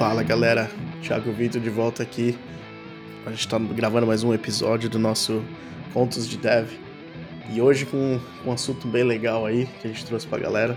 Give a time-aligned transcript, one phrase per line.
[0.00, 0.66] Fala galera,
[1.02, 2.34] Thiago Vitor de volta aqui.
[3.26, 5.44] A gente está gravando mais um episódio do nosso
[5.92, 6.70] Contos de Dev.
[7.52, 10.74] E hoje com, um assunto bem legal aí que a gente trouxe pra galera.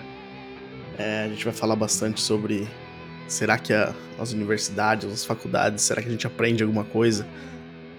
[0.97, 2.67] É, a gente vai falar bastante sobre
[3.25, 7.25] será que a, as universidades, as faculdades, será que a gente aprende alguma coisa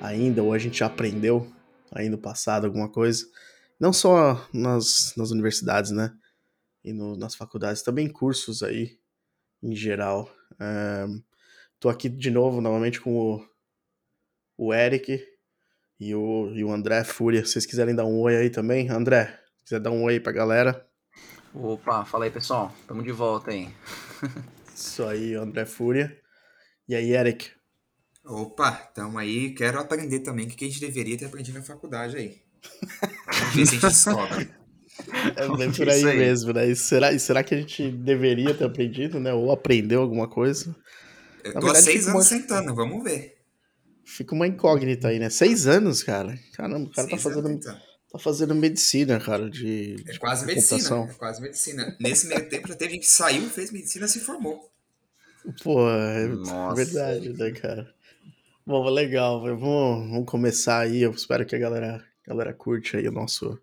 [0.02, 1.50] ainda ou a gente já aprendeu
[1.91, 3.25] aí no passado alguma coisa?
[3.80, 6.13] Não só nas, nas universidades, né?
[6.85, 8.99] E no, nas faculdades, também cursos aí
[9.63, 10.31] em geral.
[10.61, 11.22] Um,
[11.79, 13.49] tô aqui de novo, novamente, com o,
[14.57, 15.22] o Eric
[15.99, 17.44] e o, e o André Fúria.
[17.44, 20.86] Se vocês quiserem dar um oi aí também, André, quiser dar um oi pra galera.
[21.54, 23.68] Opa, fala aí pessoal, tamo de volta aí.
[24.75, 26.21] Isso aí, André Fúria.
[26.89, 27.50] E aí, Eric?
[28.25, 29.55] Opa, tamo aí.
[29.55, 32.42] Quero aprender também o que a gente deveria ter aprendido na faculdade aí.
[33.27, 34.64] Vamos ver se a gente descobre.
[35.36, 36.69] É bem por aí, aí, mesmo, né?
[36.69, 39.32] E será, e será que a gente deveria ter aprendido, né?
[39.32, 40.74] Ou aprendeu alguma coisa?
[41.42, 42.22] Eu tô verdade, há seis anos uma...
[42.22, 43.36] sentando, vamos ver.
[44.04, 45.30] Fica uma incógnita aí, né?
[45.30, 46.38] Seis anos, cara.
[46.52, 47.80] Caramba, o cara tá fazendo, anos, então.
[48.12, 51.97] tá fazendo medicina, cara, de, É quase medicina, é quase medicina.
[51.98, 54.70] Nesse meio tempo já teve gente que saiu, fez medicina e se formou.
[55.62, 56.74] Pô, é Nossa.
[56.76, 57.92] verdade, né, cara?
[58.66, 61.02] Bom, legal, vamos, vamos começar aí.
[61.02, 63.58] Eu espero que a galera, a galera curte aí o nosso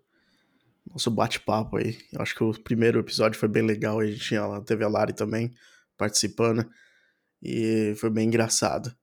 [0.86, 1.98] nosso bate-papo aí.
[2.12, 5.12] Eu acho que o primeiro episódio foi bem legal, a gente tinha, teve a Lari
[5.12, 5.52] também
[5.96, 6.68] participando
[7.42, 8.94] e foi bem engraçado.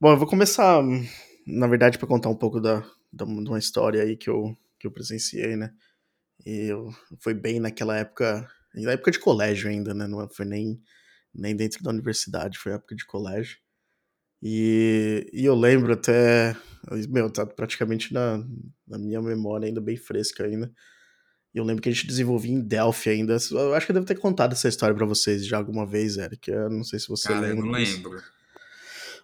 [0.00, 0.82] Bom, eu vou começar,
[1.46, 2.80] na verdade, para contar um pouco da,
[3.12, 5.72] da, de uma história aí que eu, que eu presenciei, né?
[6.44, 10.06] E eu, foi bem naquela época, na época de colégio ainda, né?
[10.06, 10.80] Não foi nem,
[11.34, 13.58] nem dentro da universidade, foi época de colégio.
[14.42, 16.54] E, e eu lembro até,
[17.08, 18.38] meu, tá praticamente na,
[18.86, 20.70] na minha memória ainda bem fresca ainda,
[21.54, 23.36] e eu lembro que a gente desenvolvia em Delphi ainda.
[23.52, 26.50] Eu acho que eu devo ter contado essa história para vocês já alguma vez, Eric.
[26.50, 27.58] Eu não sei se você Cara, lembra.
[27.58, 28.22] Eu não lembro.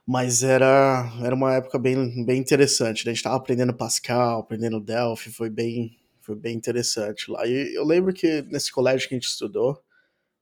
[0.07, 3.05] Mas era, era uma época bem, bem interessante.
[3.05, 3.11] Né?
[3.11, 7.45] A gente tava aprendendo Pascal, aprendendo Delphi, foi bem, foi bem interessante lá.
[7.47, 9.83] E eu lembro que nesse colégio que a gente estudou,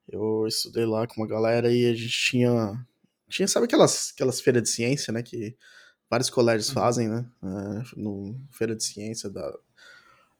[0.07, 2.85] eu estudei lá com uma galera e a gente tinha.
[3.27, 5.23] Tinha, sabe aquelas, aquelas feiras de ciência, né?
[5.23, 5.55] Que
[6.07, 6.75] vários colégios uhum.
[6.75, 7.25] fazem, né?
[7.41, 9.51] Uh, no Feira de Ciência da,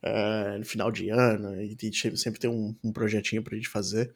[0.03, 1.77] uh, no final de ano, e
[2.17, 4.13] sempre tem um, um projetinho pra gente fazer.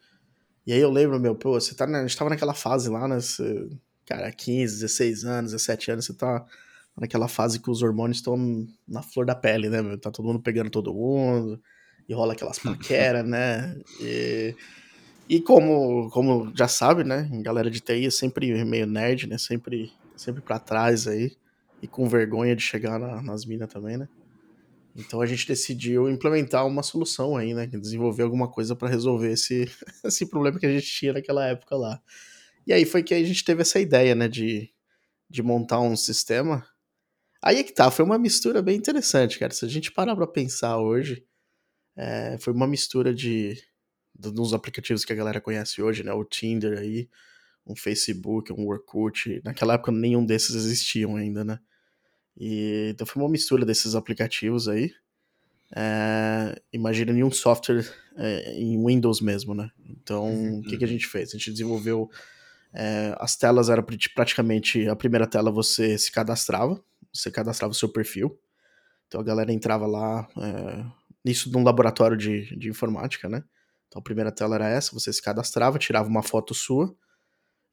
[0.66, 3.06] E aí eu lembro, meu, pô, você tá na, a gente tava naquela fase lá,
[3.06, 3.16] né?
[3.16, 3.68] Você,
[4.06, 6.44] cara, 15, 16 anos, 17 anos, você tá
[6.96, 9.98] naquela fase que os hormônios estão na flor da pele, né, meu?
[9.98, 11.60] Tá todo mundo pegando todo mundo,
[12.08, 13.76] e rola aquelas paqueras, né?
[14.00, 14.54] E,
[15.28, 19.36] e como, como já sabe, né, galera de TI é sempre meio nerd, né?
[19.36, 21.36] Sempre, sempre pra trás aí,
[21.82, 24.08] e com vergonha de chegar na, nas minas também, né?
[24.94, 27.66] Então a gente decidiu implementar uma solução aí, né?
[27.66, 29.68] Desenvolver alguma coisa para resolver esse,
[30.04, 32.00] esse problema que a gente tinha naquela época lá.
[32.66, 34.28] E aí foi que a gente teve essa ideia, né?
[34.28, 34.72] De,
[35.28, 36.64] de montar um sistema.
[37.42, 39.52] Aí é que tá, foi uma mistura bem interessante, cara.
[39.52, 41.26] Se a gente parar pra pensar hoje,
[41.96, 43.60] é, foi uma mistura de
[44.16, 46.12] dos aplicativos que a galera conhece hoje, né?
[46.12, 47.08] O Tinder aí,
[47.66, 49.40] um Facebook, um Orkut.
[49.44, 51.58] Naquela época nenhum desses existiam ainda, né?
[52.36, 54.92] E, então foi uma mistura desses aplicativos aí.
[55.74, 57.84] É, imagina em um software
[58.16, 59.70] é, em Windows mesmo, né?
[59.88, 60.58] Então, uhum.
[60.58, 61.30] o que, que a gente fez?
[61.30, 62.10] A gente desenvolveu.
[62.72, 63.84] É, as telas eram
[64.14, 64.88] praticamente.
[64.88, 68.38] A primeira tela você se cadastrava, você cadastrava o seu perfil.
[69.06, 70.28] Então a galera entrava lá.
[70.36, 70.84] É,
[71.24, 73.42] isso num laboratório de, de informática, né?
[73.88, 76.94] Então a primeira tela era essa, você se cadastrava, tirava uma foto sua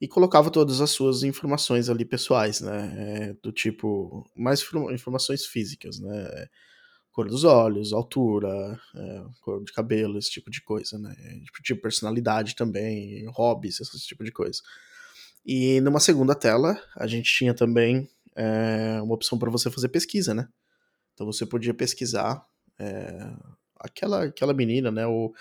[0.01, 2.93] e colocava todas as suas informações ali pessoais, né?
[2.97, 6.47] É, do tipo, mais informações físicas, né?
[7.11, 11.15] Cor dos olhos, altura, é, cor de cabelo, esse tipo de coisa, né?
[11.61, 14.59] Tipo, personalidade também, hobbies, esse tipo de coisa.
[15.45, 20.33] E numa segunda tela, a gente tinha também é, uma opção para você fazer pesquisa,
[20.33, 20.47] né?
[21.13, 22.43] Então você podia pesquisar
[22.79, 23.33] é,
[23.79, 25.05] aquela, aquela menina, né?
[25.05, 25.31] O,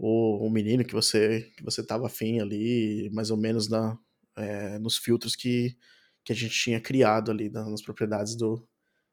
[0.00, 3.98] o, menino que você que você tava afim ali, mais ou menos na,
[4.36, 5.76] é, nos filtros que,
[6.24, 8.66] que a gente tinha criado ali nas propriedades do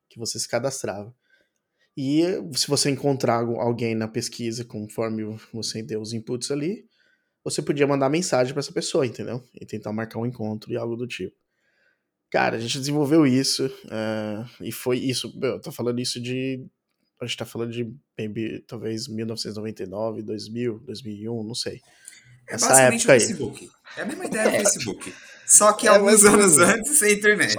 [0.09, 1.13] que você se cadastrava.
[1.95, 2.21] E
[2.53, 6.87] se você encontrar alguém na pesquisa, conforme você deu os inputs ali,
[7.43, 9.43] você podia mandar mensagem para essa pessoa, entendeu?
[9.59, 11.35] E tentar marcar um encontro e algo do tipo.
[12.29, 16.65] Cara, a gente desenvolveu isso, uh, e foi isso, eu tô falando isso de
[17.19, 21.81] a gente tá falando de maybe, talvez 1999, 2000, 2001, não sei.
[22.49, 23.63] É Essa basicamente o Facebook.
[23.63, 23.71] Aí.
[23.97, 24.59] É a mesma ideia do é.
[24.59, 25.13] Facebook.
[25.45, 27.55] Só que é, alguns anos antes, sem internet.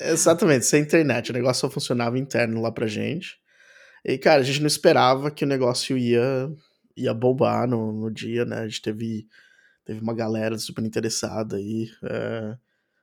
[0.00, 1.30] Exatamente, sem internet.
[1.30, 3.38] O negócio só funcionava interno lá pra gente.
[4.04, 6.50] E, cara, a gente não esperava que o negócio ia,
[6.96, 8.60] ia bombar no, no dia, né?
[8.60, 9.26] A gente teve
[9.84, 11.90] teve uma galera super interessada aí.
[12.04, 12.56] É,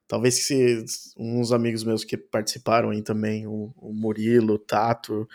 [0.07, 0.85] talvez se
[1.17, 5.27] uns amigos meus que participaram aí também, o, o Murilo, o Tato,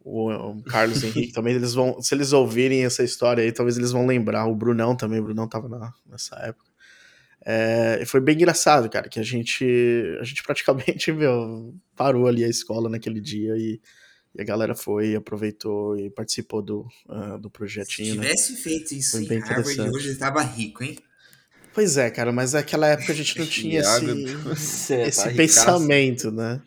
[0.00, 3.92] o, o Carlos Henrique também, eles vão, se eles ouvirem essa história aí, talvez eles
[3.92, 4.46] vão lembrar.
[4.46, 6.70] O Brunão também, o Brunão tava na, nessa época.
[7.48, 9.64] É, foi bem engraçado, cara, que a gente,
[10.20, 13.80] a gente praticamente, meu, parou ali a escola naquele dia e,
[14.34, 18.14] e a galera foi, aproveitou e participou do, uh, do projetinho.
[18.14, 18.24] Se né?
[18.26, 18.58] tivesse né?
[18.58, 20.98] feito isso Foi em Harvard, hoje ele tava rico, hein?
[21.76, 25.30] Pois é, cara, mas naquela época a gente não tinha Iago, esse, você esse tá
[25.30, 26.60] pensamento, né?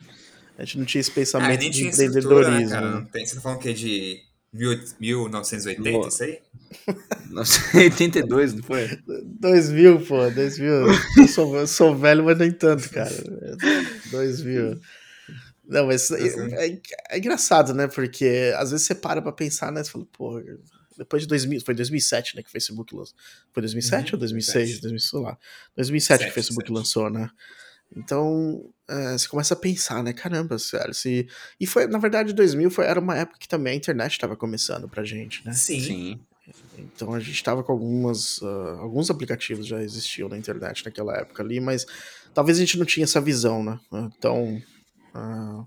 [0.55, 2.69] A gente não tinha esse Ah, pensamento nem de tinha né, empreendedorismo.
[2.69, 2.89] cara?
[2.91, 2.95] né?
[2.99, 4.19] Não tem, você tá falando que é de
[4.53, 6.07] mil- 1980, Boa.
[6.07, 6.39] isso aí?
[7.31, 8.87] Nossa, 82, não foi?
[9.39, 10.71] 2000, pô, 2000.
[11.17, 13.09] Eu sou, eu sou velho, mas nem tanto, cara.
[14.11, 14.79] 2000.
[15.67, 16.79] Não, mas é, é-
[17.11, 17.87] é engraçado, né?
[17.87, 19.83] Porque às vezes você para pra pensar, né?
[19.83, 20.39] Você fala, pô,
[20.99, 22.43] depois de 2000, foi 2007, né?
[22.43, 23.15] Que o Facebook lançou.
[23.51, 24.79] Foi 2007 Uhum, ou 2006?
[24.81, 25.37] 2000, sei lá.
[25.75, 26.75] 2007 que o Facebook 7.
[26.77, 27.29] lançou, né?
[27.95, 30.13] Então, é, você começa a pensar, né?
[30.13, 30.93] Caramba, sério.
[30.93, 31.27] Se...
[31.59, 34.87] E foi, na verdade, 2000 foi, era uma época que também a internet estava começando
[34.87, 35.53] pra gente, né?
[35.53, 35.81] Sim.
[35.81, 36.19] Sim.
[36.77, 38.41] Então a gente estava com algumas.
[38.43, 41.85] ah, alguns aplicativos já existiam na internet naquela época ali, mas
[42.33, 43.79] talvez a gente não tinha essa visão, né?
[43.91, 44.61] ah, Tão,
[45.13, 45.63] ah,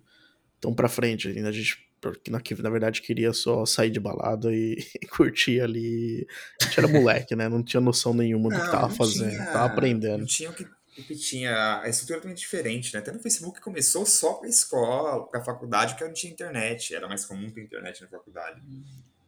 [0.61, 1.49] tão pra frente ainda.
[1.49, 4.77] A gente, porque na, na verdade, queria só sair de balada e,
[5.09, 6.27] curtir ali.
[6.61, 7.49] A gente era moleque, né?
[7.49, 10.19] Não tinha noção nenhuma do que tava não fazendo, tinha- tava aprendendo.
[10.19, 11.81] Não tinha o que, o que tinha.
[11.81, 12.99] A estrutura totalmente diferente, né?
[12.99, 16.93] Até no Facebook começou só pra escola, pra faculdade, porque não tinha internet.
[16.93, 18.61] Era mais comum ter internet na faculdade.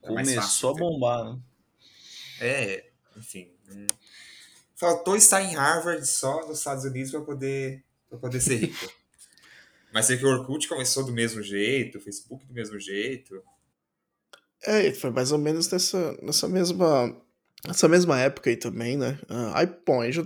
[0.02, 1.38] Era Começou a bombar, né?
[2.40, 2.86] É,
[3.16, 3.52] enfim.
[3.70, 3.86] hum.
[4.74, 8.92] Faltou estar em Harvard só nos Estados Unidos para poder, pra poder ser rico.
[9.94, 13.40] Mas é que o Orkut começou do mesmo jeito, o Facebook do mesmo jeito.
[14.62, 17.14] É, foi mais ou menos nessa, nessa mesma
[17.66, 19.18] nessa mesma época aí também, né?
[19.28, 20.22] Ah, aí, bom, aí já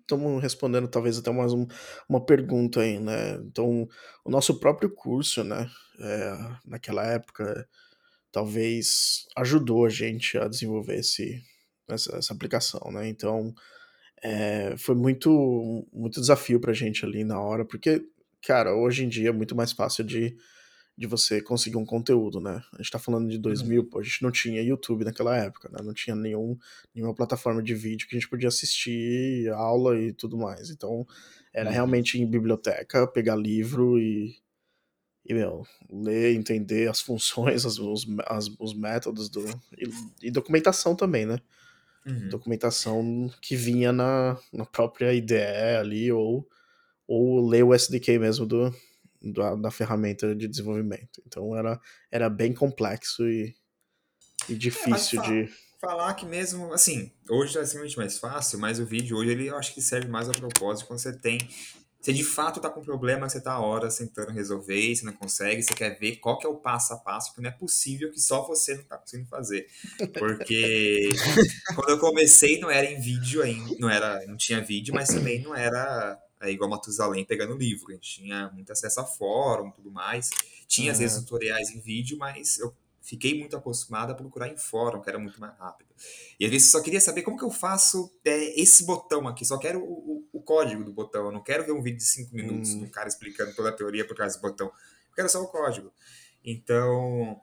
[0.00, 1.66] estamos respondendo talvez até mais um-
[2.08, 3.34] uma pergunta aí, né?
[3.36, 3.88] Então,
[4.24, 5.68] o nosso próprio curso, né?
[6.00, 6.32] é,
[6.64, 7.68] naquela época,
[8.32, 11.42] talvez ajudou a gente a desenvolver esse,
[11.88, 13.08] essa, essa aplicação, né?
[13.08, 13.52] Então,
[14.22, 18.02] é, foi muito, muito desafio pra gente ali na hora, porque,
[18.42, 20.36] cara, hoje em dia é muito mais fácil de,
[20.96, 22.62] de você conseguir um conteúdo, né?
[22.74, 25.78] A gente tá falando de 2000, pô, a gente não tinha YouTube naquela época, né?
[25.84, 26.58] Não tinha nenhum,
[26.94, 30.70] nenhuma plataforma de vídeo que a gente podia assistir aula e tudo mais.
[30.70, 31.06] Então,
[31.52, 31.74] era Uhum.
[31.74, 34.36] realmente em biblioteca, pegar livro e,
[35.24, 39.44] e meu, ler, entender as funções, as- os, as- os métodos do,
[39.78, 41.38] e, e documentação também, né?
[42.06, 42.28] Uhum.
[42.30, 46.48] documentação que vinha na, na própria IDE ali, ou,
[47.08, 48.72] ou ler o SDK mesmo do,
[49.22, 51.22] da, da ferramenta de desenvolvimento.
[51.26, 51.80] Então era,
[52.12, 53.54] era bem complexo e,
[54.48, 55.48] e difícil fa- de.
[55.80, 59.56] Falar que mesmo, assim, hoje é simplesmente mais fácil, mas o vídeo hoje ele, eu
[59.56, 61.38] acho que serve mais a propósito quando você tem.
[62.00, 65.12] Você de fato tá com um problema, você tá horas tentando resolver, e você não
[65.12, 68.10] consegue, você quer ver qual que é o passo a passo, que não é possível
[68.10, 69.66] que só você não tá conseguindo fazer.
[70.18, 71.08] Porque
[71.74, 75.42] quando eu comecei não era em vídeo ainda, não era, não tinha vídeo, mas também
[75.42, 77.90] não era é, igual Matusalém pegando livro.
[77.90, 80.30] A gente tinha muito acesso a fórum e tudo mais.
[80.66, 85.00] Tinha às vezes tutoriais em vídeo, mas eu fiquei muito acostumado a procurar em fórum,
[85.00, 85.88] que era muito mais rápido.
[86.38, 89.44] E às vezes eu só queria saber como que eu faço é, esse botão aqui.
[89.44, 91.24] Só quero o, o- o código do botão.
[91.26, 92.80] Eu não quero ver um vídeo de 5 minutos Hum.
[92.80, 94.66] de um cara explicando toda a teoria por trás do botão.
[94.68, 95.90] Eu quero só o código.
[96.44, 97.40] Então,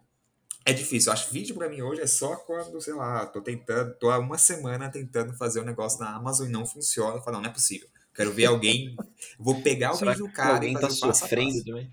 [0.65, 1.09] é difícil.
[1.09, 4.09] Eu acho que vídeo pra mim hoje é só quando, sei lá, tô tentando, tô
[4.09, 7.17] há uma semana tentando fazer um negócio na Amazon e não funciona.
[7.17, 7.87] Eu falo, não, não é possível.
[8.15, 8.95] Quero ver alguém.
[9.37, 11.91] Vou pegar o Será vídeo do cara alguém tá sofrendo também?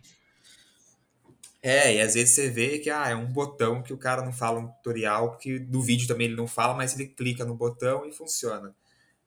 [1.63, 4.33] É, e às vezes você vê que ah, é um botão que o cara não
[4.33, 8.05] fala no tutorial, porque do vídeo também ele não fala, mas ele clica no botão
[8.05, 8.75] e funciona.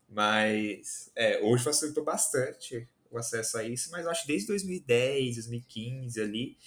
[0.09, 5.35] Mas é, hoje facilitou bastante o acesso a isso, mas eu acho que desde 2010,
[5.35, 6.57] 2015 ali,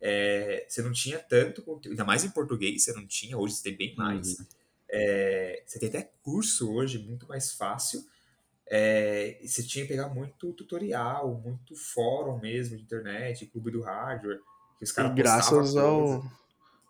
[0.00, 3.64] é, você não tinha tanto conteúdo, ainda mais em português você não tinha, hoje você
[3.64, 4.36] tem bem mais.
[4.88, 8.06] É, você tem até curso hoje muito mais fácil.
[8.68, 13.82] É, e você tinha que pegar muito tutorial, muito fórum mesmo de internet, clube do
[13.82, 14.38] hardware,
[14.78, 15.82] que os caras graças coisa.
[15.82, 16.24] ao.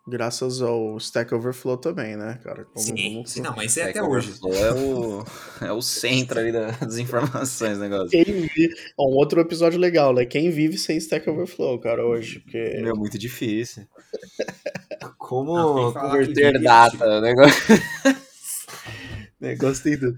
[0.09, 2.64] Graças ao Stack Overflow também, né, cara?
[2.66, 4.35] Como- Sim, como- sim, não, mas isso é É até hoje.
[4.45, 5.25] É o,
[5.66, 8.11] é o centro ali da- das informações, negócio.
[8.11, 8.73] Quem vive.
[8.97, 10.25] Ó, um outro episódio legal, né?
[10.25, 12.38] Quem vive sem Stack Overflow, cara, hoje.
[12.38, 12.78] Porque.
[12.83, 13.85] Meu, muito difícil.
[15.18, 17.75] Como Não, converter data, negócio.
[19.40, 20.16] negócio tem tudo.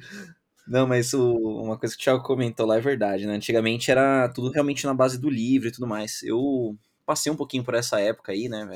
[0.69, 3.35] Não, mas o- uma coisa que o Thiago comentou lá é verdade, né?
[3.35, 6.23] Antigamente era tudo realmente na base do livro e tudo mais.
[6.23, 8.69] Eu passei um pouquinho por essa época aí, né?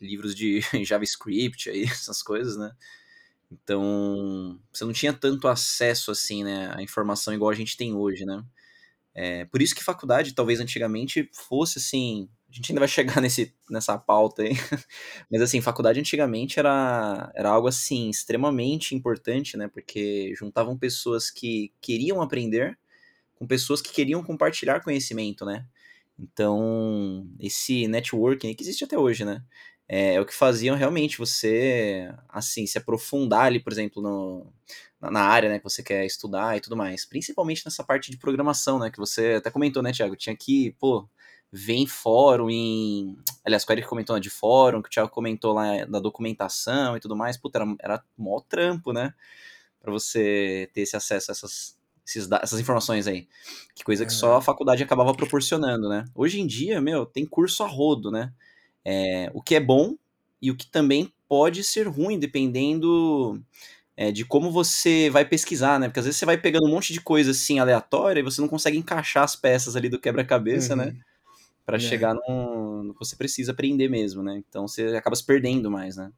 [0.00, 2.70] é, livros de JavaScript aí, essas coisas, né?
[3.52, 8.24] Então, você não tinha tanto acesso, assim, né, à informação igual a gente tem hoje,
[8.26, 8.44] né?
[9.14, 12.28] É, por isso que faculdade, talvez antigamente, fosse, assim...
[12.52, 14.52] A gente ainda vai chegar nesse, nessa pauta aí.
[15.30, 19.68] Mas, assim, faculdade antigamente era, era algo, assim, extremamente importante, né?
[19.68, 22.78] Porque juntavam pessoas que queriam aprender
[23.34, 25.66] com pessoas que queriam compartilhar conhecimento, né?
[26.18, 29.42] Então, esse networking que existe até hoje, né?
[29.88, 34.52] É, é, o que faziam realmente você, assim, se aprofundar ali, por exemplo, no,
[35.00, 37.04] na, área, né, que você quer estudar e tudo mais.
[37.04, 40.16] Principalmente nessa parte de programação, né, que você até comentou, né, Thiago?
[40.16, 41.08] Tinha que, pô,
[41.52, 43.18] ver em fórum, em...
[43.44, 47.14] Aliás, o Eric comentou de fórum, que o Thiago comentou lá da documentação e tudo
[47.14, 47.36] mais.
[47.36, 49.12] Puta, era, era mó trampo, né?
[49.78, 53.28] Pra você ter esse acesso a essas, esses, essas informações aí.
[53.74, 56.06] Que coisa que só a faculdade acabava proporcionando, né?
[56.14, 58.32] Hoje em dia, meu, tem curso a rodo, né?
[58.82, 59.94] É, o que é bom
[60.40, 63.38] e o que também pode ser ruim, dependendo
[63.94, 65.88] é, de como você vai pesquisar, né?
[65.88, 68.48] Porque às vezes você vai pegando um monte de coisa assim aleatória e você não
[68.48, 70.86] consegue encaixar as peças ali do quebra-cabeça, né?
[70.86, 70.92] uhum.
[70.92, 71.00] né?
[71.72, 71.88] Para é.
[71.88, 74.42] chegar no, no que você precisa aprender mesmo, né?
[74.46, 76.12] Então você acaba se perdendo mais, né?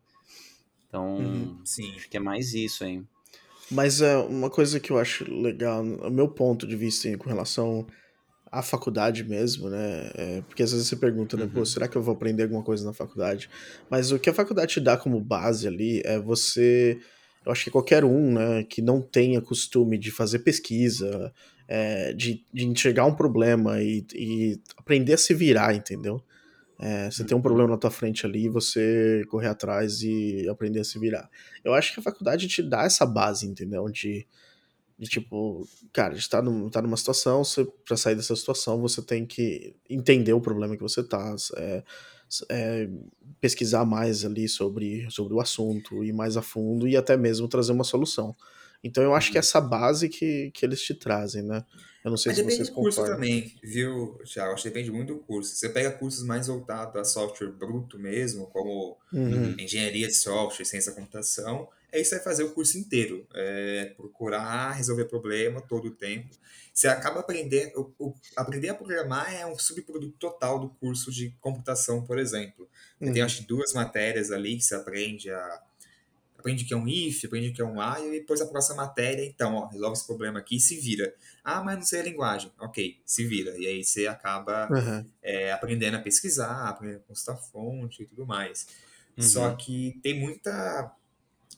[0.89, 1.59] Então, uhum.
[1.63, 3.01] acho que é mais isso aí.
[3.71, 7.87] Mas é uma coisa que eu acho legal, o meu ponto de vista com relação
[8.51, 10.11] à faculdade mesmo, né?
[10.15, 11.45] É, porque às vezes você pergunta, né?
[11.45, 11.51] Uhum.
[11.51, 13.49] Pô, será que eu vou aprender alguma coisa na faculdade?
[13.89, 16.99] Mas o que a faculdade te dá como base ali é você.
[17.45, 21.33] Eu acho que qualquer um, né, que não tenha costume de fazer pesquisa,
[21.69, 26.23] é, de, de enxergar um problema e, e aprender a se virar, entendeu?
[26.79, 30.85] É, você tem um problema na tua frente ali, você correr atrás e aprender a
[30.85, 31.31] se virar.
[31.63, 33.89] Eu acho que a faculdade te dá essa base, entendeu?
[33.89, 34.27] De,
[34.99, 38.81] de tipo, cara, a gente tá, num, tá numa situação, você, pra sair dessa situação,
[38.81, 41.83] você tem que entender o problema que você tá, é,
[42.51, 42.89] é,
[43.41, 47.73] pesquisar mais ali sobre, sobre o assunto, ir mais a fundo e até mesmo trazer
[47.73, 48.37] uma solução.
[48.83, 51.65] Então eu acho que é essa base que, que eles te trazem, né?
[52.05, 53.15] Eu não sei Mas se depende vocês do curso concordam.
[53.15, 54.55] também, viu, Thiago?
[54.55, 55.55] Acho que depende muito do curso.
[55.55, 59.57] Você pega cursos mais voltados a software bruto mesmo, como Uhum.
[59.59, 63.27] engenharia de software, ciência da computação, aí você vai fazer o curso inteiro.
[63.35, 66.37] É, procurar resolver problema todo o tempo.
[66.73, 67.95] Você acaba aprendendo.
[67.99, 72.69] O, o- aprender a programar é um subproduto total do curso de computação, por exemplo.
[73.03, 73.25] Você tem Uhum.
[73.25, 75.63] acho que duas matérias ali que você aprende a
[76.39, 79.25] aprende que é um if, aprende que é um while, e depois a próxima matéria,
[79.25, 81.15] então, ó, resolve esse problema aqui e se vira.
[81.43, 82.53] Ah, mas não sei a linguagem.
[82.61, 83.57] Ok, se vira.
[83.59, 85.11] E aí você acaba Uhum.
[85.23, 88.67] é, aprendendo a pesquisar, aprendendo a consultar fonte e tudo mais.
[89.17, 89.23] Uhum.
[89.23, 90.95] Só que tem muita,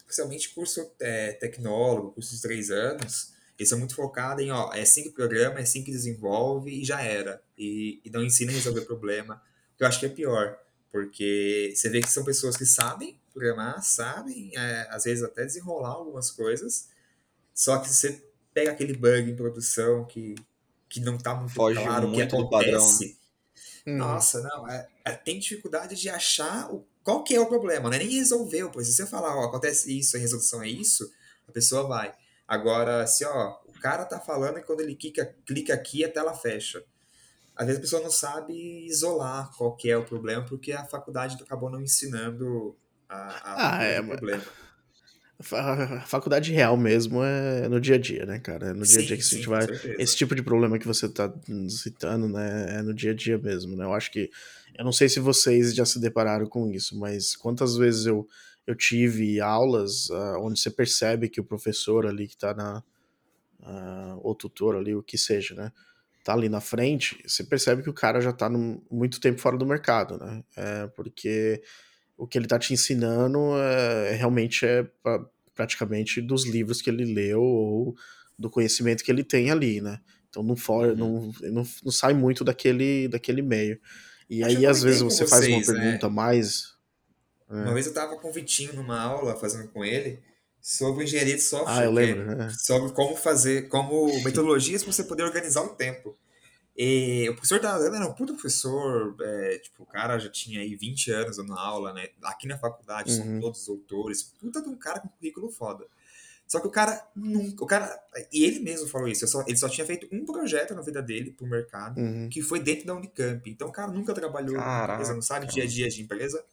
[0.07, 4.83] especialmente curso é, tecnólogo, curso de três anos, eles são muito focados em, ó, é
[4.83, 7.43] assim que programa, é assim que desenvolve e já era.
[7.59, 9.43] E, e não ensina a resolver problema,
[9.77, 10.59] que eu acho que é pior.
[10.93, 15.91] Porque você vê que são pessoas que sabem programar, sabem, é, às vezes até desenrolar
[15.91, 16.89] algumas coisas,
[17.53, 18.23] só que você
[18.55, 20.35] pega aquele bug em produção que,
[20.89, 23.19] que não está muito Foge claro o que muito do padrão, acontece.
[23.87, 23.97] Uhum.
[23.97, 27.95] Nossa, não, é, é, tem dificuldade de achar o, qual que é o problema, não
[27.95, 31.09] é nem resolver, pois se você falar, ó, acontece isso, a resolução é isso,
[31.47, 32.13] a pessoa vai.
[32.49, 36.35] Agora, se ó, o cara tá falando e quando ele clica, clica aqui a tela
[36.35, 36.83] fecha.
[37.55, 41.41] Às vezes a pessoa não sabe isolar qual que é o problema, porque a faculdade
[41.41, 42.77] acabou não ensinando
[43.09, 44.43] a, a Ah, é, problema.
[45.53, 48.71] a faculdade real mesmo é no dia a dia, né, cara?
[48.71, 49.65] É no dia a dia Sim, que a gente vai.
[49.65, 50.03] certeza.
[50.03, 51.33] Esse tipo de problema que você tá
[51.69, 53.85] citando, né, é no dia a dia mesmo, né?
[53.85, 54.29] Eu acho que.
[54.79, 58.27] Eu não sei se vocês já se depararam com isso, mas quantas vezes eu,
[58.67, 62.83] eu tive aulas ah, onde você percebe que o professor ali que tá na.
[63.63, 65.73] ah, ou tutor ali, o que seja, né?
[66.25, 69.57] Tá ali na frente, você percebe que o cara já tá num- muito tempo fora
[69.57, 70.43] do mercado, né?
[70.57, 71.63] É, porque
[72.17, 77.05] o que ele tá te ensinando é, realmente é pra- praticamente dos livros que ele
[77.15, 77.97] leu ou
[78.39, 80.01] do conhecimento que ele tem ali, né?
[80.31, 80.97] Então não, for, Uhum.
[80.97, 83.81] não, não, não sai muito daquele, daquele meio.
[84.29, 85.83] E aí, às vezes, você faz uma vocês, né?
[85.85, 86.75] pergunta mais.
[87.49, 87.75] Uma É.
[87.75, 90.21] vez eu tava com o Vitinho numa aula, fazendo com ele,
[90.61, 92.51] sobre engenharia de software, Ah, eu que lembro, é né?
[92.59, 96.17] sobre como fazer, como metodologias para você poder organizar o tempo.
[96.77, 100.61] E o professor tava dando, era um puta professor, é, tipo, o cara já tinha
[100.61, 102.09] aí 20 anos dando aula, né?
[102.25, 103.41] Aqui na faculdade são Uhum.
[103.41, 105.87] todos doutores, puta de um cara com currículo foda.
[106.49, 107.99] Só que o cara nunca, o cara,
[108.33, 111.03] e ele mesmo falou isso, eu só- ele só tinha feito um projeto na vida
[111.03, 112.29] dele pro mercado, Uhum.
[112.29, 113.51] que foi dentro da Unicamp.
[113.51, 115.55] Então o cara nunca trabalhou numa empresa, não sabe Caraca.
[115.55, 116.45] dia a dia de empresa.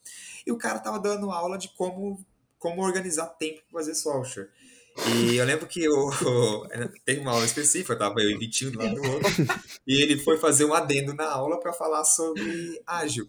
[0.47, 2.25] E o cara tava dando aula de como,
[2.57, 4.49] como organizar tempo para fazer software.
[5.15, 6.67] E eu lembro que o, o-
[7.05, 8.99] teve uma aula específica, tava eu e Vitinho do outro,
[9.87, 13.27] e ele foi fazer um adendo na aula para falar sobre ágil.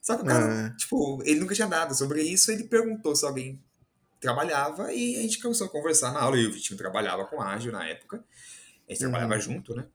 [0.00, 0.76] Só que o cara, É.
[0.76, 3.60] tipo, ele nunca tinha nada sobre isso, ele perguntou se alguém
[4.20, 6.36] trabalhava e a gente começou a conversar na aula.
[6.38, 8.24] E o Vitinho trabalhava com ágil na época.
[8.88, 9.40] A gente trabalhava Uhum.
[9.40, 9.86] junto, né?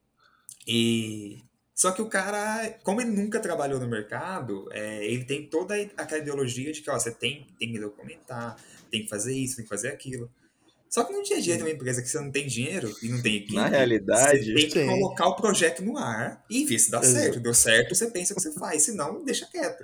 [0.68, 1.40] E
[1.76, 6.22] só que o cara, como ele nunca trabalhou no mercado, é, ele tem toda aquela
[6.22, 8.56] ideologia de que ó, você tem, tem que documentar,
[8.92, 10.32] tem que fazer isso, tem que fazer aquilo.
[10.90, 13.10] Só que no dia a dia de uma empresa que você não tem dinheiro e
[13.10, 14.86] não tem equipe, Na realidade, você tem que sim.
[14.86, 17.14] colocar o projeto no ar e ver se dá Exato.
[17.24, 17.40] certo.
[17.40, 19.84] Deu certo, você pensa que você faz, se não, deixa quieto.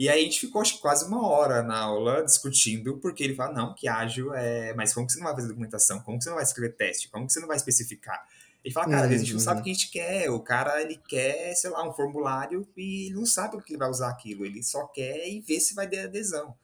[0.00, 3.52] E aí a gente ficou acho quase uma hora na aula discutindo, porque ele fala,
[3.52, 4.72] não, que ágil é.
[4.72, 6.00] Mas como que você não vai fazer documentação?
[6.00, 7.10] Como que você não vai escrever teste?
[7.10, 8.26] Como que você não vai especificar?
[8.64, 9.44] Ele fala, cara, às vezes a gente não Uhum.
[9.44, 10.30] sabe o que a gente quer.
[10.30, 13.78] O cara, ele quer, sei lá, um formulário e ele não sabe o que ele
[13.78, 14.46] vai usar aquilo.
[14.46, 16.56] Ele só quer e ver se vai ter adesão.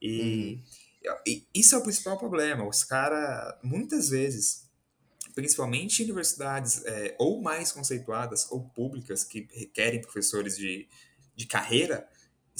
[0.00, 0.58] E,
[1.26, 2.66] e isso é o principal problema.
[2.66, 4.64] Os caras, muitas vezes,
[5.34, 10.88] principalmente em universidades é, ou mais conceituadas ou públicas que requerem professores de,
[11.36, 12.08] de carreira,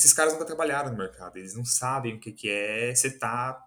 [0.00, 1.36] esses caras nunca trabalharam no mercado.
[1.36, 3.62] Eles não sabem o que, que é você tá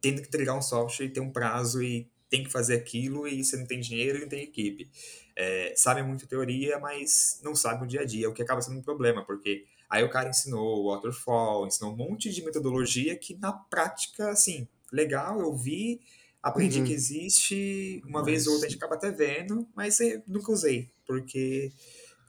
[0.00, 3.44] tendo que entregar um software e ter um prazo e tem que fazer aquilo e
[3.44, 4.90] você não tem dinheiro e não tem equipe.
[5.36, 8.78] É, sabem muito teoria, mas não sabem o dia a dia, o que acaba sendo
[8.78, 13.36] um problema, porque aí o cara ensinou o waterfall, ensinou um monte de metodologia que
[13.36, 16.00] na prática, assim, legal, eu vi,
[16.42, 16.84] aprendi Uhum.
[16.86, 20.50] que existe, uma Mas- vez ou outra a gente acaba até vendo, mas eu nunca
[20.52, 21.72] usei, porque,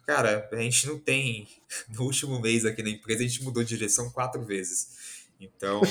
[0.05, 1.47] cara, a gente não tem.
[1.89, 5.25] No último mês aqui na empresa, a gente mudou de direção quatro vezes.
[5.39, 5.81] Então,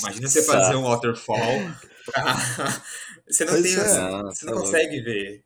[0.00, 1.38] imagina você fazer um waterfall
[2.04, 2.82] pra...
[3.26, 3.76] Você não, Pois tem, é.
[3.76, 4.70] você Ah, você tá não louco.
[4.70, 5.44] consegue ver.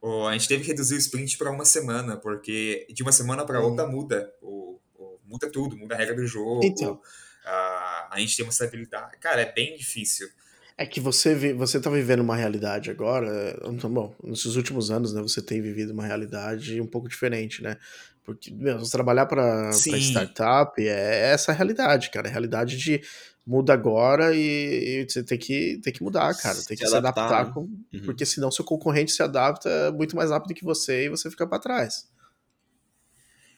[0.00, 3.44] Ou a gente teve que reduzir o sprint para uma semana, porque de uma semana
[3.46, 3.70] para Hum.
[3.70, 4.32] outra muda.
[4.42, 6.60] O, o- muda tudo, muda a regra do jogo.
[6.64, 7.00] Então.
[7.44, 9.16] a, a gente tem uma estabilidade.
[9.18, 10.28] Cara, é bem difícil.
[10.76, 14.90] É que você, vi- você tá vivendo uma realidade agora, é, então, bom, nesses últimos
[14.90, 17.76] anos, né, você tem vivido uma realidade um pouco diferente, né?
[18.24, 22.26] Porque, meu, você trabalhar para startup é essa a realidade, cara.
[22.26, 23.00] É a realidade de
[23.46, 26.62] muda agora e, e você tem que, tem que mudar, cara.
[26.64, 27.52] Tem Se que se adaptar, adaptar, né?
[27.52, 28.02] com, Uhum.
[28.04, 31.58] porque senão seu concorrente se adapta muito mais rápido que você e você fica para
[31.60, 32.08] trás.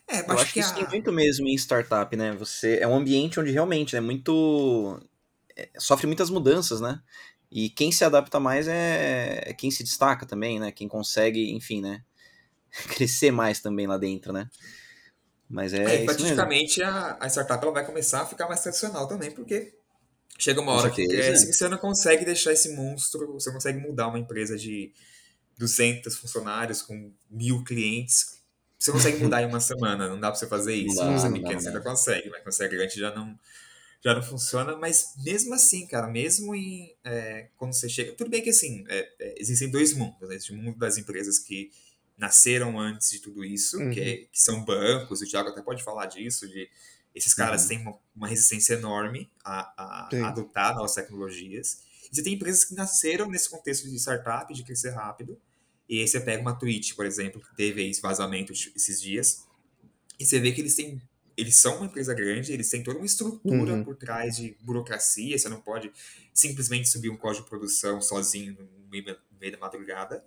[0.09, 2.33] É, Eu acho que isso a- tem muito mesmo em startup, né?
[2.33, 5.07] Você é um ambiente onde realmente é muito é,
[5.79, 7.01] sofre muitas mudanças, né?
[7.51, 10.73] E quem se adapta mais é, é quem se destaca também, né?
[10.73, 12.03] Quem consegue, enfim, né?
[12.89, 14.49] Crescer mais também lá dentro, né?
[15.49, 19.31] Mas é, É, praticamente a, a startup ela vai começar a ficar mais tradicional também,
[19.31, 19.75] porque
[20.39, 23.79] chega uma hora que cresce que você não consegue deixar esse monstro, você não consegue
[23.79, 24.93] mudar uma empresa de
[25.57, 28.37] 200 funcionários com mil clientes.
[28.79, 30.97] Você consegue mudar em uma semana, não dá pra você fazer isso.
[30.97, 33.15] Não é não pequeno, dá, você não ainda consegue, mas quando você é grande já
[33.15, 33.39] não,
[34.07, 34.77] já não funciona.
[34.77, 38.13] Mas mesmo assim, cara, mesmo em, é, quando você chega.
[38.13, 40.35] Tudo bem que assim, é, é, existem dois mundos, né?
[40.37, 41.71] Existe o mundo das empresas que
[42.17, 43.91] nasceram antes de tudo isso, Uhum.
[43.91, 46.69] que, é- que são bancos, o Thiago até pode falar disso, de
[47.15, 47.69] esses caras Uhum.
[47.69, 51.81] têm uma, uma resistência enorme a, a- a adotar novas tecnologias.
[52.11, 55.39] E você tem empresas que nasceram nesse contexto de startup, de crescer rápido,
[55.89, 59.45] e aí você pega uma Twitch, por exemplo, que teve esse vazamento esses dias,
[60.19, 61.01] e você vê que eles têm.
[61.37, 63.85] Eles são uma empresa grande, eles têm toda uma estrutura Uhum.
[63.85, 65.93] por trás de burocracia, você não pode
[66.33, 70.25] simplesmente subir um código de produção sozinho no meio, no meio da madrugada.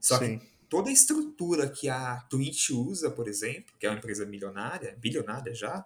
[0.00, 0.40] Só que Sim.
[0.68, 5.54] toda a estrutura que a Twitch usa, por exemplo, que é uma empresa milionária, bilionária
[5.54, 5.84] já,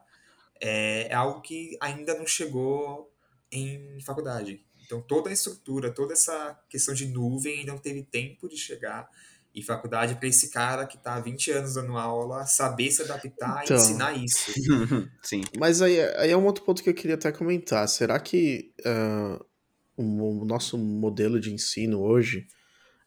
[0.61, 3.13] é, é algo que ainda não chegou
[3.51, 4.65] em faculdade.
[4.85, 9.09] Então toda a estrutura, toda essa questão de nuvem ainda não teve tempo de chegar
[9.61, 13.63] em faculdade para esse cara que está há 20 anos dando aula saber se adaptar
[13.65, 13.77] Então.
[13.77, 14.53] e ensinar isso.
[15.23, 15.43] Sim.
[15.59, 17.89] Mas aí, aí é um outro ponto que eu queria até comentar.
[17.89, 19.39] Será que ah,
[19.97, 22.47] o, o nosso modelo de ensino hoje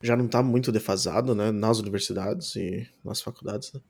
[0.02, 1.52] já não está muito defasado, né?
[1.52, 3.82] Nas universidades e nas faculdades, né?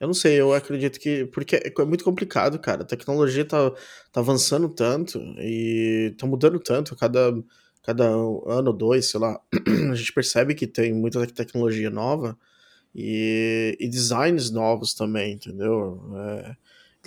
[0.00, 1.26] Eu não sei, eu acredito que.
[1.26, 2.82] Porque é muito complicado, cara.
[2.82, 3.70] A tecnologia tá,
[4.10, 7.32] tá avançando tanto e tá mudando tanto a cada,
[7.82, 9.40] cada ano dois, sei lá.
[9.90, 12.38] A gente percebe que tem muita tecnologia nova
[12.94, 16.00] e, e designs novos também, entendeu?
[16.16, 16.56] É,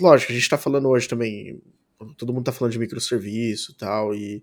[0.00, 1.62] lógico, a gente tá falando hoje também.
[2.16, 4.14] Todo mundo tá falando de microserviço e tal.
[4.14, 4.42] E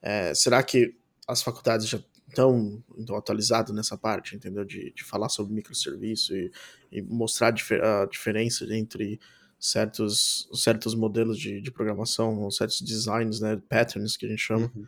[0.00, 0.94] é, será que
[1.26, 4.64] as faculdades já estão então, atualizadas nessa parte, entendeu?
[4.64, 6.50] De, de falar sobre microserviço e,
[6.90, 9.20] e mostrar a, difer a, diferença entre
[9.58, 13.60] certos, certos modelos de, de programação, certos designs, né?
[13.68, 14.70] Patterns que a gente chama.
[14.74, 14.84] Uhum.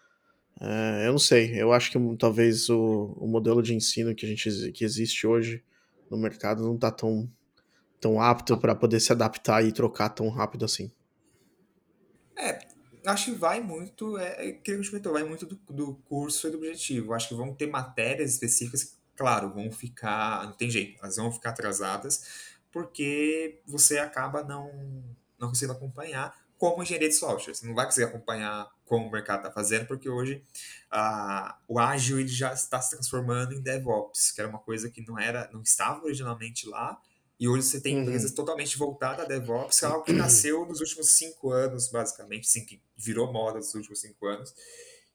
[0.60, 4.28] É, eu não sei, eu acho que talvez o, o modelo de ensino que, a
[4.28, 5.62] gente, que existe hoje
[6.10, 7.30] no mercado não tá tão,
[8.00, 10.92] tão apto para poder se adaptar e trocar tão rápido assim.
[12.36, 12.60] É,
[13.06, 16.46] acho que vai muito, é, é que a gente comentou, vai muito do, do curso
[16.46, 17.12] e do objetivo.
[17.12, 21.50] Acho que vão ter matérias específicas claro, vão ficar, não tem jeito, elas vão ficar
[21.50, 24.70] atrasadas, porque você acaba não,
[25.38, 26.34] não conseguindo acompanhar.
[26.70, 27.54] Como engenharia de software.
[27.54, 30.42] Você não vai conseguir acompanhar como o mercado está fazendo, porque hoje
[30.90, 35.06] ah, o ágil ele já está se transformando em DevOps, que era uma coisa que
[35.06, 36.98] não era, não estava originalmente lá,
[37.38, 38.36] e hoje você tem empresas uhum.
[38.36, 42.64] totalmente voltadas a DevOps, que é algo que nasceu nos últimos cinco anos, basicamente, sim,
[42.64, 44.54] que virou moda nos últimos cinco anos,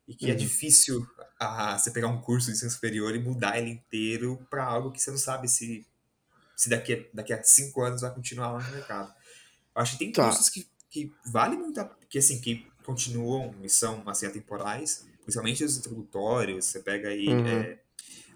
[0.06, 0.34] e que é uhum.
[0.34, 1.04] é difícil
[1.40, 5.00] ah, você pegar um curso de ensino superior e mudar ele inteiro para algo que
[5.00, 5.84] você não sabe se,
[6.54, 9.12] se daqui, daqui a cinco anos vai continuar lá no mercado.
[9.74, 10.26] Acho que tem tá.
[10.26, 15.64] cursos que, que vale muito, a, que assim, que continuam e são assim, atemporais, principalmente
[15.64, 17.46] os introdutórios, você pega aí uhum.
[17.46, 17.78] é,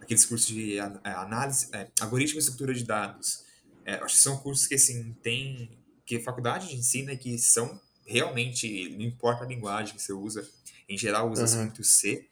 [0.00, 3.44] aqueles cursos de é, análise, é, algoritmo e estrutura de dados.
[3.84, 7.80] É, acho que são cursos que assim, tem que a faculdade ensina e que são
[8.06, 10.46] realmente, não importa a linguagem que você usa,
[10.88, 11.64] em geral usa uhum.
[11.64, 12.28] muito C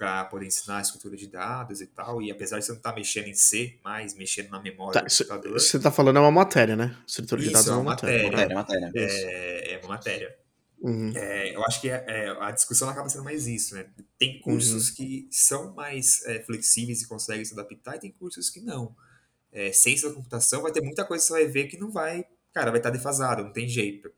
[0.00, 2.88] para poder ensinar a estrutura de dados e tal, e apesar de você não estar
[2.88, 5.60] tá mexendo em C, mas mexendo na memória tá, do computador...
[5.60, 6.96] Você está falando é uma matéria, né?
[7.06, 8.30] Estrutura Isso, de dados é uma matéria.
[8.32, 8.92] matéria, matéria.
[8.94, 10.34] É, é uma matéria.
[10.80, 11.12] Uhum.
[11.14, 13.90] É, eu acho que é, é, a discussão acaba sendo mais isso, né?
[14.18, 14.94] Tem cursos uhum.
[14.94, 18.96] que são mais é, flexíveis e conseguem se adaptar, e tem cursos que não.
[19.52, 22.24] É, ciência da computação vai ter muita coisa que você vai ver que não vai,
[22.54, 24.10] cara, vai estar defasado, não tem jeito.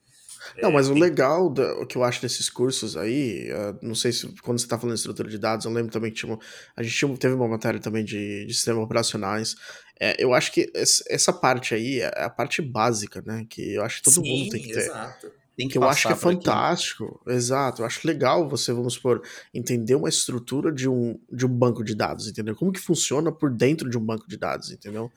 [0.61, 4.13] Não, mas o legal da, o que eu acho desses cursos aí, uh, não sei
[4.13, 6.39] se quando você está falando de estrutura de dados, eu lembro também que tinha,
[6.77, 9.57] a gente tinha, teve uma matéria também de, de sistemas operacionais.
[10.01, 13.47] É, eu acho que essa parte aí é a parte básica, né?
[13.49, 14.81] Que eu acho que todo Sim, mundo tem que ter.
[14.81, 15.43] Exato.
[15.57, 17.21] Tem que, que eu acho que é fantástico.
[17.25, 17.37] Aqui.
[17.37, 17.83] Exato.
[17.83, 21.95] Eu acho legal você, vamos supor, entender uma estrutura de um, de um banco de
[21.95, 22.57] dados, entendeu?
[22.57, 25.13] Como que funciona por dentro de um banco de dados, entendeu?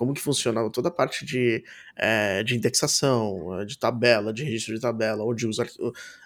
[0.00, 1.62] Como que funciona toda a parte de,
[1.94, 5.58] é, de indexação, de tabela, de registro de tabela, onde os,